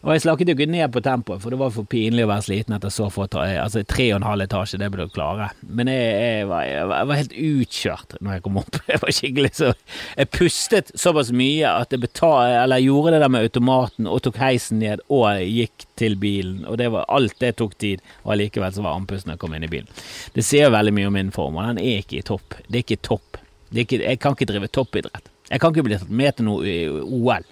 [0.01, 2.45] Og jeg slakket jo ikke ned på tempoet, for det var for pinlig å være
[2.47, 5.51] sliten etter så få Altså tre og en halv etasje, det burde du klare.
[5.61, 8.79] Men jeg, jeg, var, jeg, var, helt utkjørt når jeg kom opp.
[8.91, 9.69] Jeg var skikkelig så
[10.17, 14.41] Jeg pustet såpass mye at jeg betal, eller gjorde det der med automaten og tok
[14.41, 16.65] heisen ned og gikk til bilen.
[16.67, 19.55] Og det var alt det tok tid, og allikevel så var andpusten da jeg kom
[19.57, 20.03] inn i bilen.
[20.35, 22.59] Det sier veldig mye om min form, og den er ikke i topp.
[22.67, 23.41] Det er ikke topp.
[23.71, 25.31] Er ikke, jeg kan ikke drive toppidrett.
[25.51, 27.49] Jeg kan ikke bli tatt med til noe OL.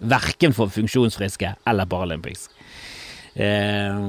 [0.00, 2.50] Verken for funksjonsfriske eller Paralympics.
[3.34, 4.00] Eh,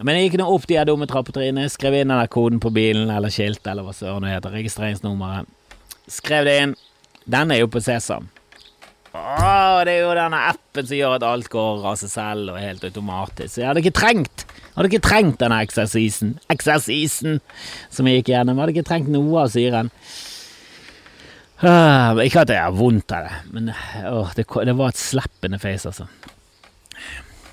[0.00, 3.10] men jeg gikk nå opp de her dumme trappetrinnene, skrev inn den koden på bilen
[3.12, 5.48] eller skiltet eller hva søren det heter, registreringsnummeret.
[6.10, 6.76] Skrev det inn.
[7.30, 8.30] Den er jo på Sesam.
[9.10, 12.60] Åh, det er jo denne appen som gjør at alt går av seg selv og
[12.62, 13.58] helt automatisk.
[13.58, 17.40] Jeg hadde ikke trengt Hadde ikke trengt denne eksersisen, eksersisen
[17.92, 18.54] som jeg gikk gjennom.
[18.54, 19.90] Jeg hadde ikke trengt noe av syren.
[21.60, 25.58] Uh, ikke at jeg har vondt av det, men uh, det, det, var et slappende
[25.60, 26.06] face, altså.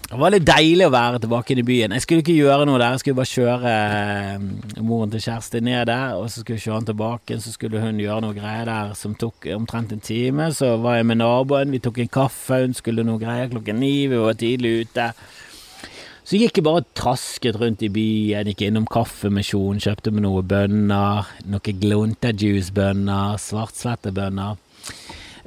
[0.08, 1.92] Det var litt deilig å være tilbake i byen.
[1.98, 4.46] Jeg skulle ikke gjøre noe der, jeg skulle bare kjøre eh,
[4.88, 8.00] moren til Kjersti ned der, og så skulle jeg kjøre han tilbake, så skulle hun
[8.00, 10.48] gjøre noe greier der som tok omtrent en time.
[10.56, 13.92] Så var jeg med naboen, vi tok en kaffe, hun skulle noe greier klokken ni,
[14.08, 15.10] vi var tidlig ute.
[16.28, 20.50] Så gikk jeg bare og trasket rundt i byen, gikk innom Kaffemisjonen, kjøpte meg noen
[20.50, 24.58] bønner, noen gluntajuicebønner, svartslettebønner.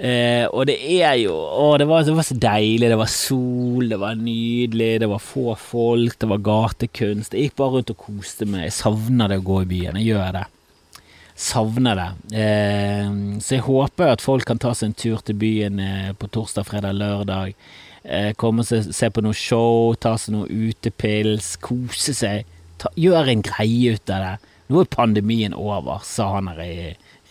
[0.00, 2.88] Eh, og det er jo Å, det var, det var, så deilig.
[2.88, 7.36] Det var sol, det var nydelig, det var få folk, det var gatekunst.
[7.36, 8.70] Jeg gikk bare rundt og koste meg.
[8.70, 10.00] Jeg savner det å gå i byen.
[10.00, 10.46] Jeg gjør det.
[11.50, 12.08] Savner det.
[12.40, 13.12] Eh,
[13.44, 16.72] så jeg håper at folk kan ta seg en tur til byen eh, på torsdag,
[16.72, 17.52] fredag, lørdag.
[18.04, 22.48] Eh, komme og se, på noe show, ta seg noe utepils, kose seg.
[22.80, 24.56] Ta, gjør en greie ut av det.
[24.70, 26.74] Nå er pandemien over, sa han her i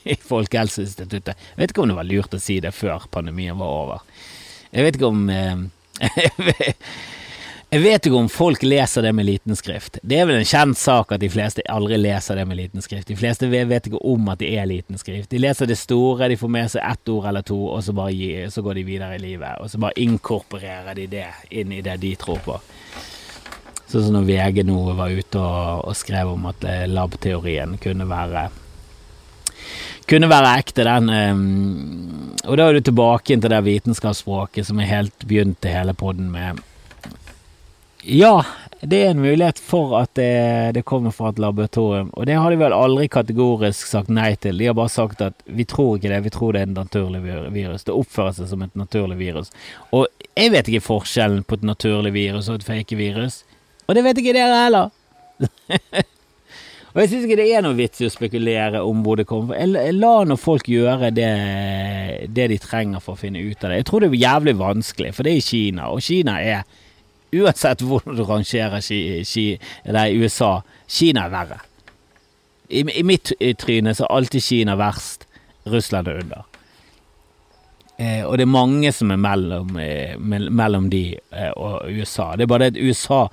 [0.07, 1.35] i Folkehelseinstituttet.
[1.35, 4.05] Jeg vet ikke om det var lurt å si det før pandemien var over.
[4.71, 5.65] Jeg vet ikke om eh,
[7.69, 9.99] Jeg vet ikke om folk leser det med liten skrift.
[10.01, 13.05] Det er vel en kjent sak at de fleste aldri leser det med liten skrift.
[13.11, 15.29] De fleste vet ikke om at det er liten skrift.
[15.29, 18.47] De leser det store, de får med seg ett ord eller to, og så, bare,
[18.49, 19.61] så går de videre i livet.
[19.61, 21.27] Og så bare inkorporerer de det
[21.61, 22.55] inn i det de tror på.
[23.89, 28.09] Sånn som når VG nå var ute og, og skrev om at eh, labteorien kunne
[28.09, 28.47] være
[30.09, 31.09] kunne være ekte, den.
[31.13, 36.31] Um, og da er du tilbake til det vitenskapsspråket som jeg helt begynte hele poden
[36.33, 36.63] med.
[38.09, 38.45] Ja,
[38.81, 42.49] det er en mulighet for at det, det, kommer fra et laboratorium, og det har
[42.49, 44.57] de vel aldri kategorisk sagt nei til.
[44.57, 47.21] De har bare sagt at vi tror ikke det, vi tror det er et naturlig
[47.53, 47.85] virus.
[47.85, 49.53] Det oppfører seg som et naturlig virus.
[49.93, 53.43] Og jeg vet ikke forskjellen på et naturlig virus og et fake virus,
[53.85, 54.95] og det vet ikke dere heller.
[56.89, 59.53] Og jeg syns ikke det er noe vits i å spekulere om hvor det kommer
[59.53, 59.83] fra.
[59.93, 61.29] La nå folk gjøre det,
[62.33, 63.83] det, de trenger for å finne ut av det.
[63.83, 66.65] Jeg tror det er jævlig vanskelig, for det er i Kina, og Kina er
[67.35, 69.45] Uansett hvordan du rangerer ski, Ki,
[70.17, 71.59] USA, Kina er verre.
[72.69, 75.27] I, i mitt tryne så er alltid Kina verst,
[75.69, 76.45] Russland er under.
[77.99, 82.31] Eh, og det er mange som er mellom, eh, mellom de eh, og USA.
[82.37, 83.25] Det er bare det at USA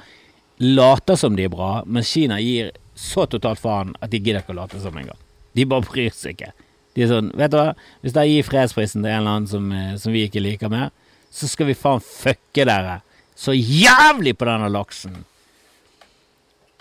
[0.59, 4.56] later som de er bra, men Kina gir så totalt faen at de gidder ikke
[4.56, 5.18] å late som engang.
[5.56, 6.52] De bare bryr seg ikke.
[6.96, 9.68] De er sånn, vet du hva, hvis dere gir fredsprisen til en eller annen som,
[9.72, 10.90] eh, som vi ikke liker mer,
[11.30, 13.02] så skal vi faen fucke dere
[13.37, 15.25] så jævlig på denne laksen.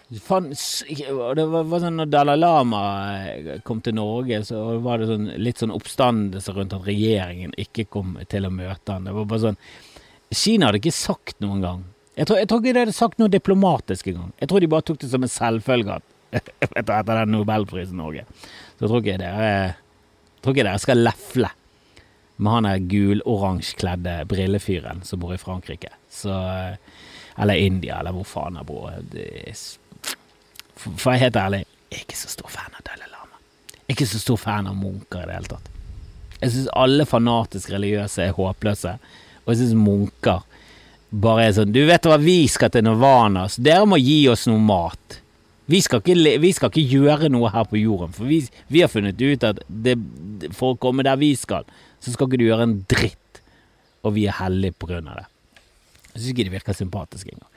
[0.06, 0.46] Det var,
[1.82, 2.82] sånn når Dalai Lama
[3.26, 7.88] eh, kom til Norge, så var det sånn, litt sånn oppstandelse rundt at regjeringen ikke
[7.90, 9.10] kom til å møte han.
[9.10, 9.62] Det var bare sånn
[10.36, 11.84] Kina hadde ikke sagt noen gang
[12.16, 14.30] jeg tror, jeg tror, ikke de hadde sagt noe diplomatisk engang.
[14.40, 15.98] Jeg tror de bare tok det som en selvfølge
[16.80, 18.24] etter den nobelprisen Norge.
[18.80, 19.74] Så tror ikke jeg
[20.40, 21.52] tror ikke dere skal lefle
[22.36, 25.94] med han der gul-oransjekledde brillefyren som bor i Frankrike.
[26.12, 26.34] Så
[27.38, 28.92] Eller India, eller hvor faen han bor.
[30.76, 33.40] For å være helt ærlig, jeg er ikke så stor fan av Dalai Lama.
[33.76, 35.72] Jeg er ikke så stor fan av munker i det hele tatt.
[36.40, 38.96] Jeg syns alle fanatisk religiøse er håpløse,
[39.44, 40.44] og jeg syns munker
[41.16, 44.48] bare er sånn Du vet hva, vi skal til Nirvana, så dere må gi oss
[44.50, 45.20] noe mat.
[45.66, 48.92] Vi skal ikke, vi skal ikke gjøre noe her på jorden, for vi, vi har
[48.92, 49.96] funnet ut at det,
[50.54, 51.66] for å komme der vi skal,
[51.98, 53.42] så skal ikke du gjøre en dritt,
[54.06, 55.30] og vi er hellige på grunn av det.
[56.12, 57.50] Jeg syns ikke det virker sympatisk engang.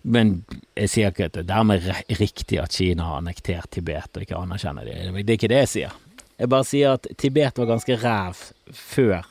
[0.00, 0.30] Men
[0.78, 1.84] jeg sier ikke at det er dermed
[2.16, 4.96] riktig at Kina har annektert Tibet og ikke anerkjenner det.
[5.20, 5.98] Det er ikke det jeg sier.
[6.40, 8.40] Jeg bare sier at Tibet var ganske ræv
[8.72, 9.28] før,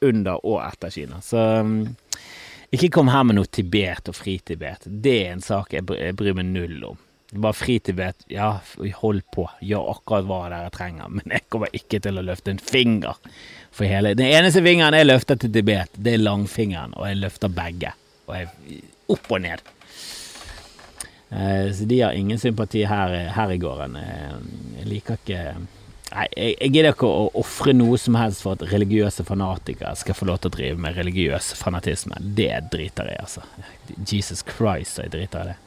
[0.00, 1.20] under og etter Kina.
[1.20, 1.82] Så um,
[2.72, 4.88] ikke kom her med noe Tibet og fri-Tibet.
[4.88, 7.00] Det er en sak jeg bryr meg null om.
[7.30, 8.56] Bare fri-Tibet, ja,
[9.02, 12.62] hold på, gjør akkurat hva dere trenger, men jeg kommer ikke til å løfte en
[12.62, 13.18] finger
[13.70, 17.52] for hele Den eneste fingeren jeg løfter til Tibet, det er langfingeren, og jeg løfter
[17.54, 17.92] begge.
[18.26, 18.80] Og jeg
[19.14, 19.62] opp og ned.
[21.30, 23.96] Eh, så de har ingen sympati her, her i gården.
[23.96, 24.32] Eh,
[24.80, 25.44] jeg liker ikke
[26.10, 30.16] Nei, jeg, jeg gidder ikke å ofre noe som helst for at religiøse fanatikere skal
[30.18, 32.18] få lov til å drive med religiøs fanatisme.
[32.18, 33.44] Det driter jeg altså.
[34.02, 35.58] Jesus Christ, jeg driter i det.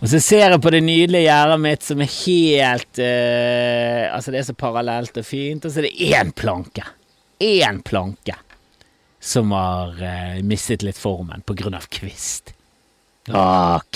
[0.00, 4.40] Og så ser jeg på det nydelige gjerdet mitt som er helt uh, Altså, det
[4.40, 6.86] er så parallelt og fint, og så er det én planke.
[7.40, 8.36] Én planke
[9.20, 12.54] som har uh, mistet litt formen på grunn av kvist.
[13.28, 13.42] Å,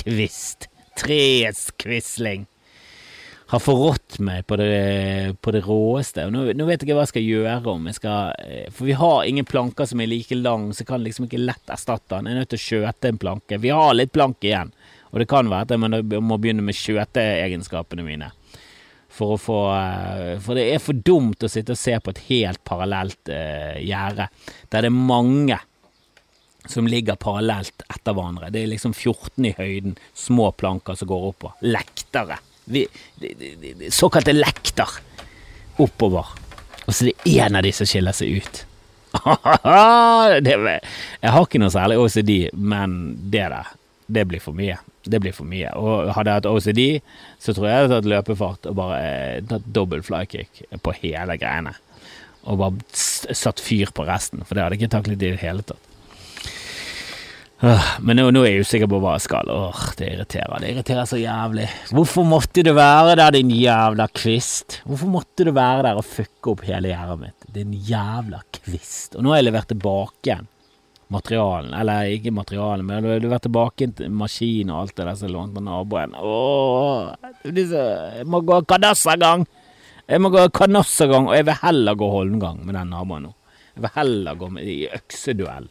[0.04, 0.68] kvist.
[1.00, 2.44] Treets quisling
[3.54, 6.26] har forrådt meg på det, på det råeste.
[6.32, 8.96] Nå, nå, vet jeg ikke hva jeg skal gjøre om jeg skal eh, For vi
[8.98, 12.30] har ingen planker som er like lang, så kan liksom ikke lett erstatte den.
[12.30, 13.60] Jeg er nødt til å skjøte en planke.
[13.60, 14.72] Vi har litt plank igjen,
[15.14, 18.32] og det kan være at jeg må begynne med skjøteegenskapene mine.
[19.14, 22.22] For, å få, eh, for det er for dumt å sitte og se på et
[22.32, 24.26] helt parallelt uh, gjerde,
[24.72, 25.60] der det er mange
[26.66, 28.48] som ligger parallelt etter hverandre.
[28.50, 31.54] Det er liksom 14 i høyden, små planker som går oppover.
[31.62, 32.40] Lektere.
[32.64, 32.82] Vi,
[33.20, 34.96] de, de, de, såkalte lekter
[35.84, 36.32] oppover.
[36.88, 38.64] Og så er det én av de som skiller seg ut.
[40.48, 42.98] det, jeg har ikke noe særlig OCD, men
[43.30, 43.70] det der,
[44.10, 44.80] det blir for mye.
[45.04, 45.70] Det blir for mye.
[45.76, 46.82] Og hadde jeg hatt OCD,
[47.42, 51.36] så tror jeg jeg hadde tatt løpefart og bare eh, tatt dobbel flykick på hele
[51.40, 51.74] greiene.
[52.44, 55.64] Og bare satt fyr på resten, for det hadde jeg ikke taklet i det hele
[55.64, 55.90] tatt.
[58.04, 59.48] Men nå, nå, er jeg usikker på hva jeg skal.
[59.48, 60.56] Åh, det irriterer.
[60.60, 61.68] Det irriterer så jævlig.
[61.94, 64.80] Hvorfor måtte du være der, din jævla kvist?
[64.88, 67.46] Hvorfor måtte du være der og fucke opp hele gjerdet mitt?
[67.54, 69.14] Din jævla kvist.
[69.16, 70.50] Og nå har jeg levert tilbake igjen
[71.12, 71.74] materialen.
[71.76, 75.32] Eller ikke materialen, men du, har levert tilbake til maskin og alt det der som
[75.34, 76.16] lånte naboen.
[77.44, 79.46] Jeg må gå kadassergang!
[80.04, 83.32] Jeg må gå kadassergang, og jeg vil heller gå holmgang med den naboen nå.
[83.74, 85.70] Jeg vil heller gå med i økseduell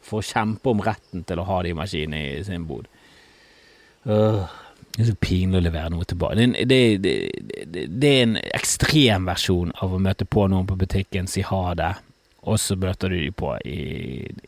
[0.00, 2.88] for å kjempe om retten til å ha de maskinene i sin bod.
[4.90, 6.38] Det er så pinlig å levere noe tilbake.
[6.40, 11.28] Det, det, det, det, er en ekstrem versjon av å møte på noen på butikken,
[11.30, 11.92] si ha det,
[12.40, 13.80] og så møter du dem på i,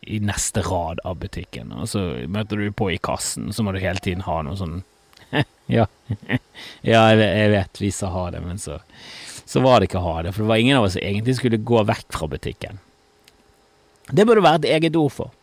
[0.00, 1.74] i, neste rad av butikken.
[1.76, 4.56] Og så møter du dem på i kassen, så må du hele tiden ha noe
[4.58, 4.80] sånn
[5.72, 5.86] Ja,
[6.88, 8.80] ja jeg, jeg vet vi sa ha det, men så,
[9.44, 10.32] så var det ikke ha det.
[10.32, 12.80] For det var ingen av oss som egentlig skulle gå vekk fra butikken.
[14.08, 15.38] Det burde være et eget ord for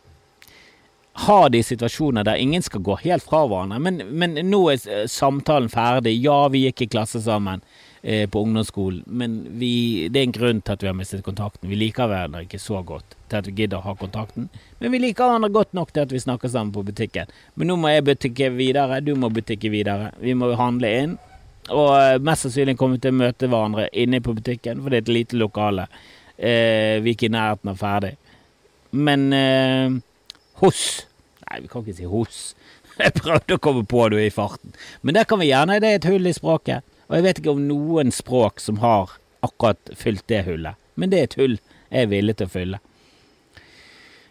[1.26, 3.80] ha de situasjoner der ingen skal gå helt fra hverandre.
[3.82, 6.14] Men, men nå er samtalen ferdig.
[6.22, 7.64] Ja, vi gikk i klasse sammen
[8.02, 11.70] eh, på ungdomsskolen, men vi, det er en grunn til at vi har mistet kontakten.
[11.70, 14.48] Vi liker hverandre ikke så godt til at vi gidder å ha kontakten,
[14.80, 17.32] men vi liker hverandre godt nok til at vi snakker sammen på butikken.
[17.54, 20.14] Men nå må jeg butikke videre, du må butikke videre.
[20.22, 21.18] Vi må handle inn.
[21.70, 25.02] Og eh, mest sannsynlig kommer vi til å møte hverandre inne på butikken, for det
[25.02, 25.86] er et lite lokale.
[26.36, 28.16] Eh, vi er ikke i nærheten av ferdig.
[28.90, 30.00] Men eh,
[30.62, 30.82] hos
[31.50, 32.36] Nei, vi kan ikke si hos.
[33.00, 34.70] Jeg prøvde å komme på det i farten.
[35.02, 35.80] Men det kan vi gjerne.
[35.82, 36.86] Det er et hull i språket.
[37.10, 40.78] Og jeg vet ikke om noen språk som har akkurat fylt det hullet.
[40.94, 41.58] Men det er et hull
[41.90, 42.80] jeg er villig til å fylle.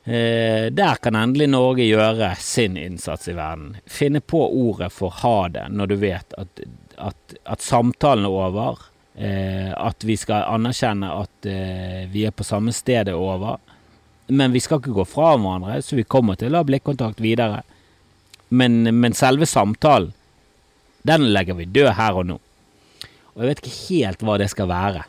[0.07, 3.75] Eh, der kan endelig Norge gjøre sin innsats i verden.
[3.85, 6.63] Finne på ordet for ha det når du vet at,
[6.95, 8.85] at, at samtalen er over.
[9.19, 13.59] Eh, at vi skal anerkjenne at eh, vi er på samme sted er over
[14.29, 17.63] men vi skal ikke gå fra hverandre, så vi kommer til å ha blikkontakt videre.
[18.49, 20.13] Men, men, selve samtalen,
[21.05, 22.37] den legger vi død her og nå.
[23.39, 25.06] Og jeg vet ikke helt hva det skal være.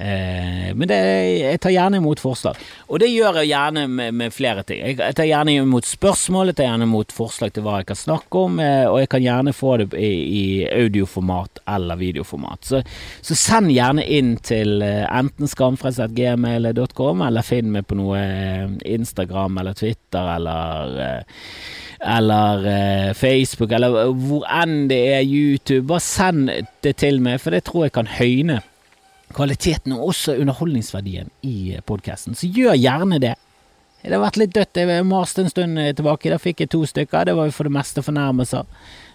[0.00, 2.56] Eh, men det, jeg tar gjerne imot forslag.
[2.88, 4.80] Og det gjør jeg gjerne med, med, flere ting.
[4.80, 8.44] Jeg tar gjerne imot spørsmål, jeg tar gjerne imot forslag til hva jeg kan snakke
[8.46, 12.64] om, eh, og jeg kan gjerne få det i, i audioformat eller videoformat.
[12.70, 12.80] Så,
[13.20, 19.60] så, send gjerne inn til eh, enten skamfrelst.gmail.com, eller finn meg på noe eh, Instagram
[19.60, 21.44] eller Twitter eller eh,
[22.00, 25.86] eller eh, Facebook, eller hvor enn det er YouTube.
[25.90, 26.48] Bare send
[26.84, 28.60] det til meg, for det tror jeg kan høyne
[29.36, 32.34] kvaliteten og også underholdningsverdien i podkasten.
[32.34, 33.36] Så gjør gjerne det.
[34.00, 34.80] Det har vært litt dødt.
[34.80, 36.32] Jeg maste en stund tilbake.
[36.32, 37.28] Da fikk jeg to stykker.
[37.28, 38.64] Det var jo for det meste fornærmelser.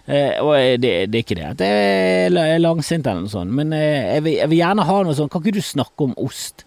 [0.06, 3.72] Eh, og det, det, er ikke det at jeg er langsint eller noe sånt, men
[3.74, 5.32] eh, jeg, vil, jeg, vil, gjerne ha noe sånt.
[5.32, 6.62] Kan ikke du snakke om ost?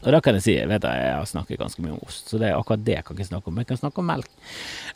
[0.00, 2.40] Og da kan jeg si jeg vet jeg har snakket ganske mye om ost, så
[2.40, 3.60] det er akkurat det jeg kan ikke snakke om.
[3.60, 4.30] Jeg kan snakke om melk.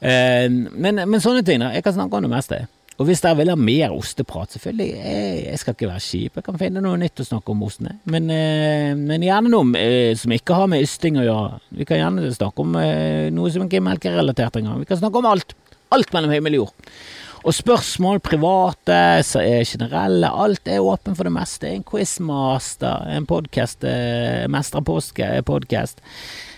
[0.00, 1.74] Eh, men, men, sånne ting, da.
[1.76, 2.64] Jeg kan snakke om det meste.
[2.94, 6.46] Og hvis dere vil ha mer osteprat, selvfølgelig, jeg, jeg, skal ikke være kjip, jeg
[6.46, 7.96] kan finne noe nytt å snakke om ostene.
[8.06, 11.58] Men, eh, men gjerne noe eh, som ikke har med ysting å gjøre.
[11.74, 14.78] Vi kan gjerne snakke om eh, noe som ikke er melkerelatert engang.
[14.84, 15.56] Vi kan snakke om alt.
[15.94, 16.92] Alt mellom himmel og jord.
[17.44, 18.94] Og spørsmål, private,
[19.36, 21.68] eh, generelle, alt er åpen for det meste.
[21.68, 26.00] En quizmaster, en podkast, eh, mesterpodkast.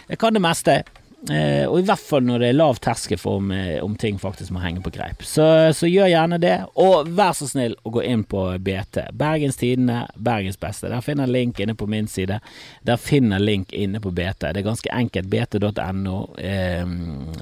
[0.08, 0.84] Jeg kan det meste.
[1.30, 4.18] Eh, og i hvert fall når det er lav terskel for om, eh, om, ting
[4.20, 5.24] faktisk må henge på greip.
[5.24, 9.00] Så, så, gjør gjerne det, og vær så snill å gå inn på BT.
[9.16, 10.90] Bergens Tidende, Bergens Beste.
[10.92, 12.38] Der finner link inne på min side.
[12.86, 14.44] Der finner link inne på BT.
[14.44, 15.30] Det er ganske enkelt.
[15.32, 16.84] BT.no, eh,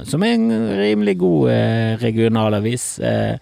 [0.07, 2.86] som er en rimelig god eh, regionalavis.
[3.03, 3.34] Eh,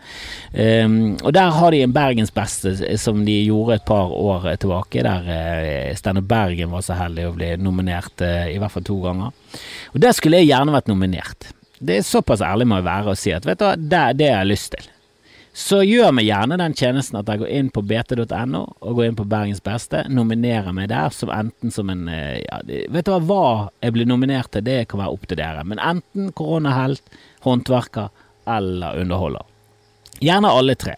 [0.57, 0.89] eh,
[1.21, 5.31] og der har de en Bergens Beste som de gjorde et par år tilbake, der
[5.37, 9.42] eh, Steinar Bergen var så heldig å bli nominert i hvert fall to ganger.
[9.93, 11.53] Og der skulle jeg gjerne vært nominert.
[11.83, 14.31] Det er såpass ærlig må jeg være og si at vet du hva, det, det
[14.31, 14.91] har jeg lyst til.
[15.53, 19.19] Så gjør meg gjerne den tjenesten at jeg går inn på bt.no og går inn
[19.19, 23.19] på Bergens Beste, nominerer meg der som enten som en eh, ja, Vet du hva,
[23.29, 23.43] hva
[23.85, 25.67] jeg blir nominert til, det kan være opp til dere.
[25.69, 27.05] Men enten koronahelt,
[27.45, 28.09] håndverker
[28.49, 29.45] eller underholder.
[30.23, 30.97] Gjerne alle tre.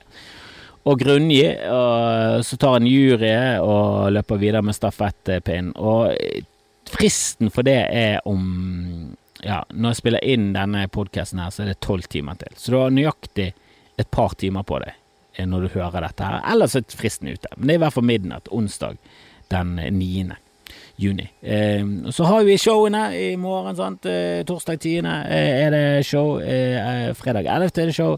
[0.85, 3.35] Og grunngi, og så tar en jury
[3.65, 5.73] og løper videre med stafettpinn.
[5.81, 6.13] Og
[6.93, 11.73] fristen for det er om ja, når jeg spiller inn denne podkasten her, så er
[11.73, 12.55] det tolv timer til.
[12.57, 13.51] Så du har nøyaktig
[14.01, 14.95] et par timer på deg
[15.37, 16.41] eh, når du hører dette her.
[16.53, 17.51] Ellers er fristen ute.
[17.57, 18.97] Men det er i hvert fall midnatt onsdag
[19.53, 20.39] den 9.
[21.03, 21.29] juni.
[21.43, 24.09] Eh, så har vi showene i morgen, sant.
[24.09, 25.13] Eh, torsdag 10.
[25.29, 26.39] Eh, er det show.
[26.41, 27.79] Eh, fredag 11.
[27.83, 28.17] er det show.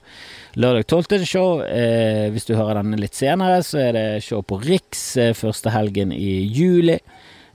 [0.54, 1.04] Lørdag 12.
[1.10, 1.62] er det show.
[1.66, 6.14] Eh, hvis du hører denne litt senere, så er det show på Riks første helgen
[6.14, 7.00] i juli.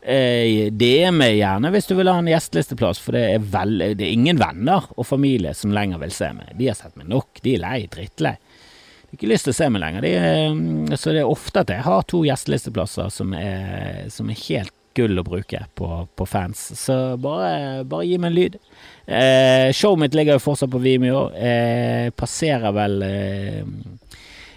[0.01, 4.07] Eh, DM meg gjerne hvis du vil ha en gjestelisteplass, for det er, vel, det
[4.07, 6.55] er ingen venner og familie som lenger vil se meg.
[6.57, 8.35] De har sett meg nok, de er lei, drittlei.
[8.35, 10.05] De har ikke lyst til å se meg lenger.
[10.07, 14.45] De, eh, så det er ofte at jeg har to gjestelisteplasser som er, som er
[14.47, 16.63] helt gull å bruke på, på fans.
[16.79, 18.57] Så bare, bare, gi meg en lyd.
[19.05, 21.27] Eh, showet mitt ligger jo fortsatt på Vimeo.
[21.35, 23.61] Eh, passerer vel eh,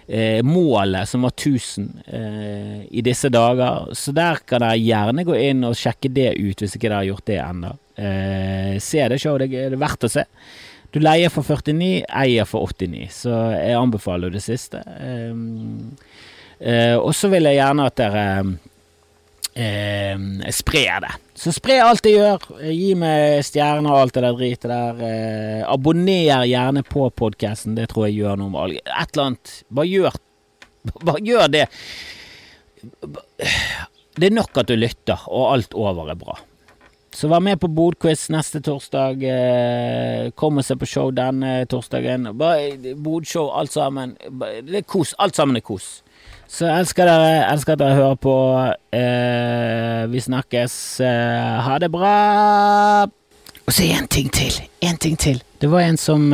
[0.07, 3.89] eh, målet, som var 1000 eh, i disse dager.
[3.93, 7.09] Så der kan dere gjerne gå inn og sjekke det ut, hvis ikke dere har
[7.09, 7.73] gjort det ennå.
[7.95, 10.25] Eh, se det showet, det er verdt å se.
[10.95, 14.79] Du leier for 49, eier for 89, så jeg anbefaler det siste.
[14.95, 15.33] Eh,
[16.61, 18.27] eh, og så vil jeg gjerne at dere
[19.55, 21.13] eh, spre det.
[21.35, 22.47] Så spre alt det gjør.
[22.71, 25.03] Gi meg stjerner og alt det der dritet der.
[25.09, 28.83] Eh, abonner gjerne på podkasten, det tror jeg gjør noe med alle.
[28.85, 29.55] Et eller annet.
[29.69, 30.19] Bare gjør,
[31.09, 31.65] bare gjør det.
[34.15, 36.37] Det er nok at du lytter, og alt over er bra.
[37.15, 39.21] Så vær med på Bodquiz neste torsdag.
[39.23, 42.27] Eh, kom og se på show denne torsdagen.
[42.35, 44.17] Bare Bodshow, alt sammen.
[44.67, 45.15] Det er kos.
[45.19, 46.01] Alt sammen er kos.
[46.51, 48.35] Så elsker dere, elsker at dere hører på.
[48.99, 50.77] Eh, vi snakkes.
[51.07, 52.15] Eh, ha det bra!
[53.65, 54.59] Og så en ting til.
[54.83, 55.39] En ting til.
[55.61, 56.27] Det var en som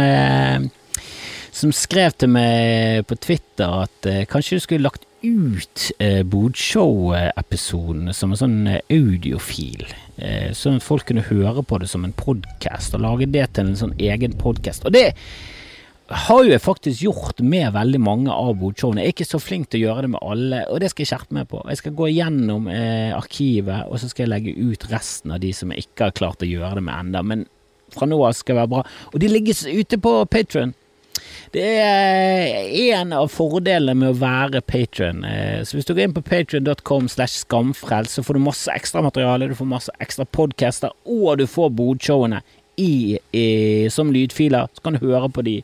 [1.51, 8.11] som skrev til meg på Twitter at eh, kanskje du skulle lagt ut eh, Bodshow-episoden
[8.15, 9.85] som en sånn eh, audiofil.
[10.17, 13.79] Eh, at folk kunne høre på det som en podkast, og lage det til en
[13.79, 14.85] sånn egen podkast.
[14.87, 15.11] Og det
[16.11, 19.03] har jo jeg faktisk gjort med veldig mange av bodshowene.
[19.03, 21.11] Jeg er ikke så flink til å gjøre det med alle, og det skal jeg
[21.13, 21.61] skjerpe meg på.
[21.71, 25.53] Jeg skal gå gjennom eh, arkivet, og så skal jeg legge ut resten av de
[25.55, 27.23] som jeg ikke har klart å gjøre det med enda.
[27.23, 27.47] Men
[27.95, 28.83] fra nå av skal det være bra.
[29.11, 30.75] Og de ligger ute på Patron.
[31.51, 35.25] Det er en av fordelene med å være patron.
[35.27, 39.03] Eh, så hvis du går inn på patron.com slash skamfrelst, så får du masse ekstra
[39.03, 42.39] materiale, du får masse ekstra podcaster, og du får bodshowene
[42.81, 43.47] i, i,
[43.93, 45.59] som lydfiler, så kan du høre på de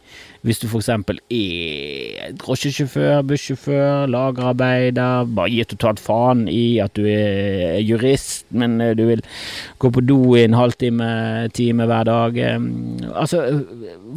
[0.47, 0.89] hvis du f.eks.
[0.93, 8.93] er drosjesjåfør, bussjåfør, lagerarbeider, bare gir totalt faen i at du er jurist, men eh,
[8.95, 9.24] du vil
[9.82, 11.09] gå på do i en halvtime,
[11.57, 12.39] time hver dag.
[13.11, 13.43] Altså,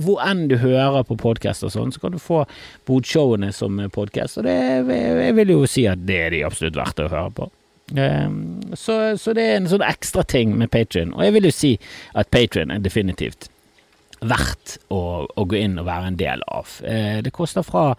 [0.04, 2.44] hvor enn du hører på podkast og sånn, så kan du få
[2.88, 4.58] bodshowene som podkast, og det,
[4.90, 7.50] jeg vil jo si at det er de absolutt verdt å høre på.
[7.96, 11.14] Ehm, så, så, det er en sånn ekstra ting med Patrion.
[11.16, 11.72] Og jeg vil jo si
[12.18, 13.48] at Patrion er definitivt
[14.20, 16.76] verdt å, å, gå inn og være en del av.
[16.84, 17.94] Eh, det koster fra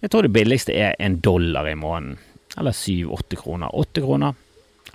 [0.00, 2.16] Jeg tror det billigste er en dollar i måneden.
[2.58, 3.74] Eller syv-åtte kroner.
[3.76, 4.38] Åtte kroner.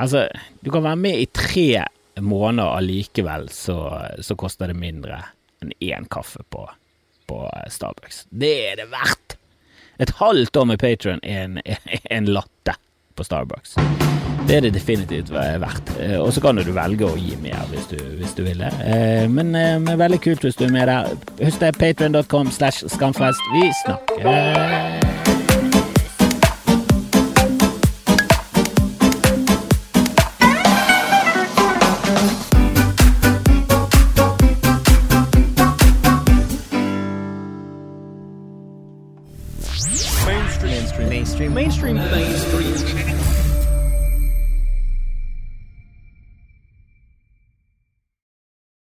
[0.02, 0.26] Altså,
[0.60, 1.86] du kan være med i tre
[2.20, 3.78] måneder allikevel, så,
[4.24, 5.22] så koster det mindre
[5.64, 6.66] enn én kaffe på,
[7.30, 7.38] på
[7.72, 8.26] Starbucks.
[8.30, 9.38] Det er det verdt!
[10.02, 11.60] Et halvt år med Patrion er en,
[12.18, 12.76] en latte
[13.16, 13.76] på Starbucks.
[14.48, 15.96] Det er det definitivt verdt.
[16.00, 18.72] Eh, og så kan du velge å gi mer hvis du, hvis du vil det.
[18.86, 21.16] Eh, men, eh, men, veldig kult hvis du er med der.
[21.42, 23.42] Husk det, patrion.com slash skamfest.
[23.56, 25.24] Vi snakker.
[40.26, 42.45] mainstream mainstream mainstream mainstream mainstream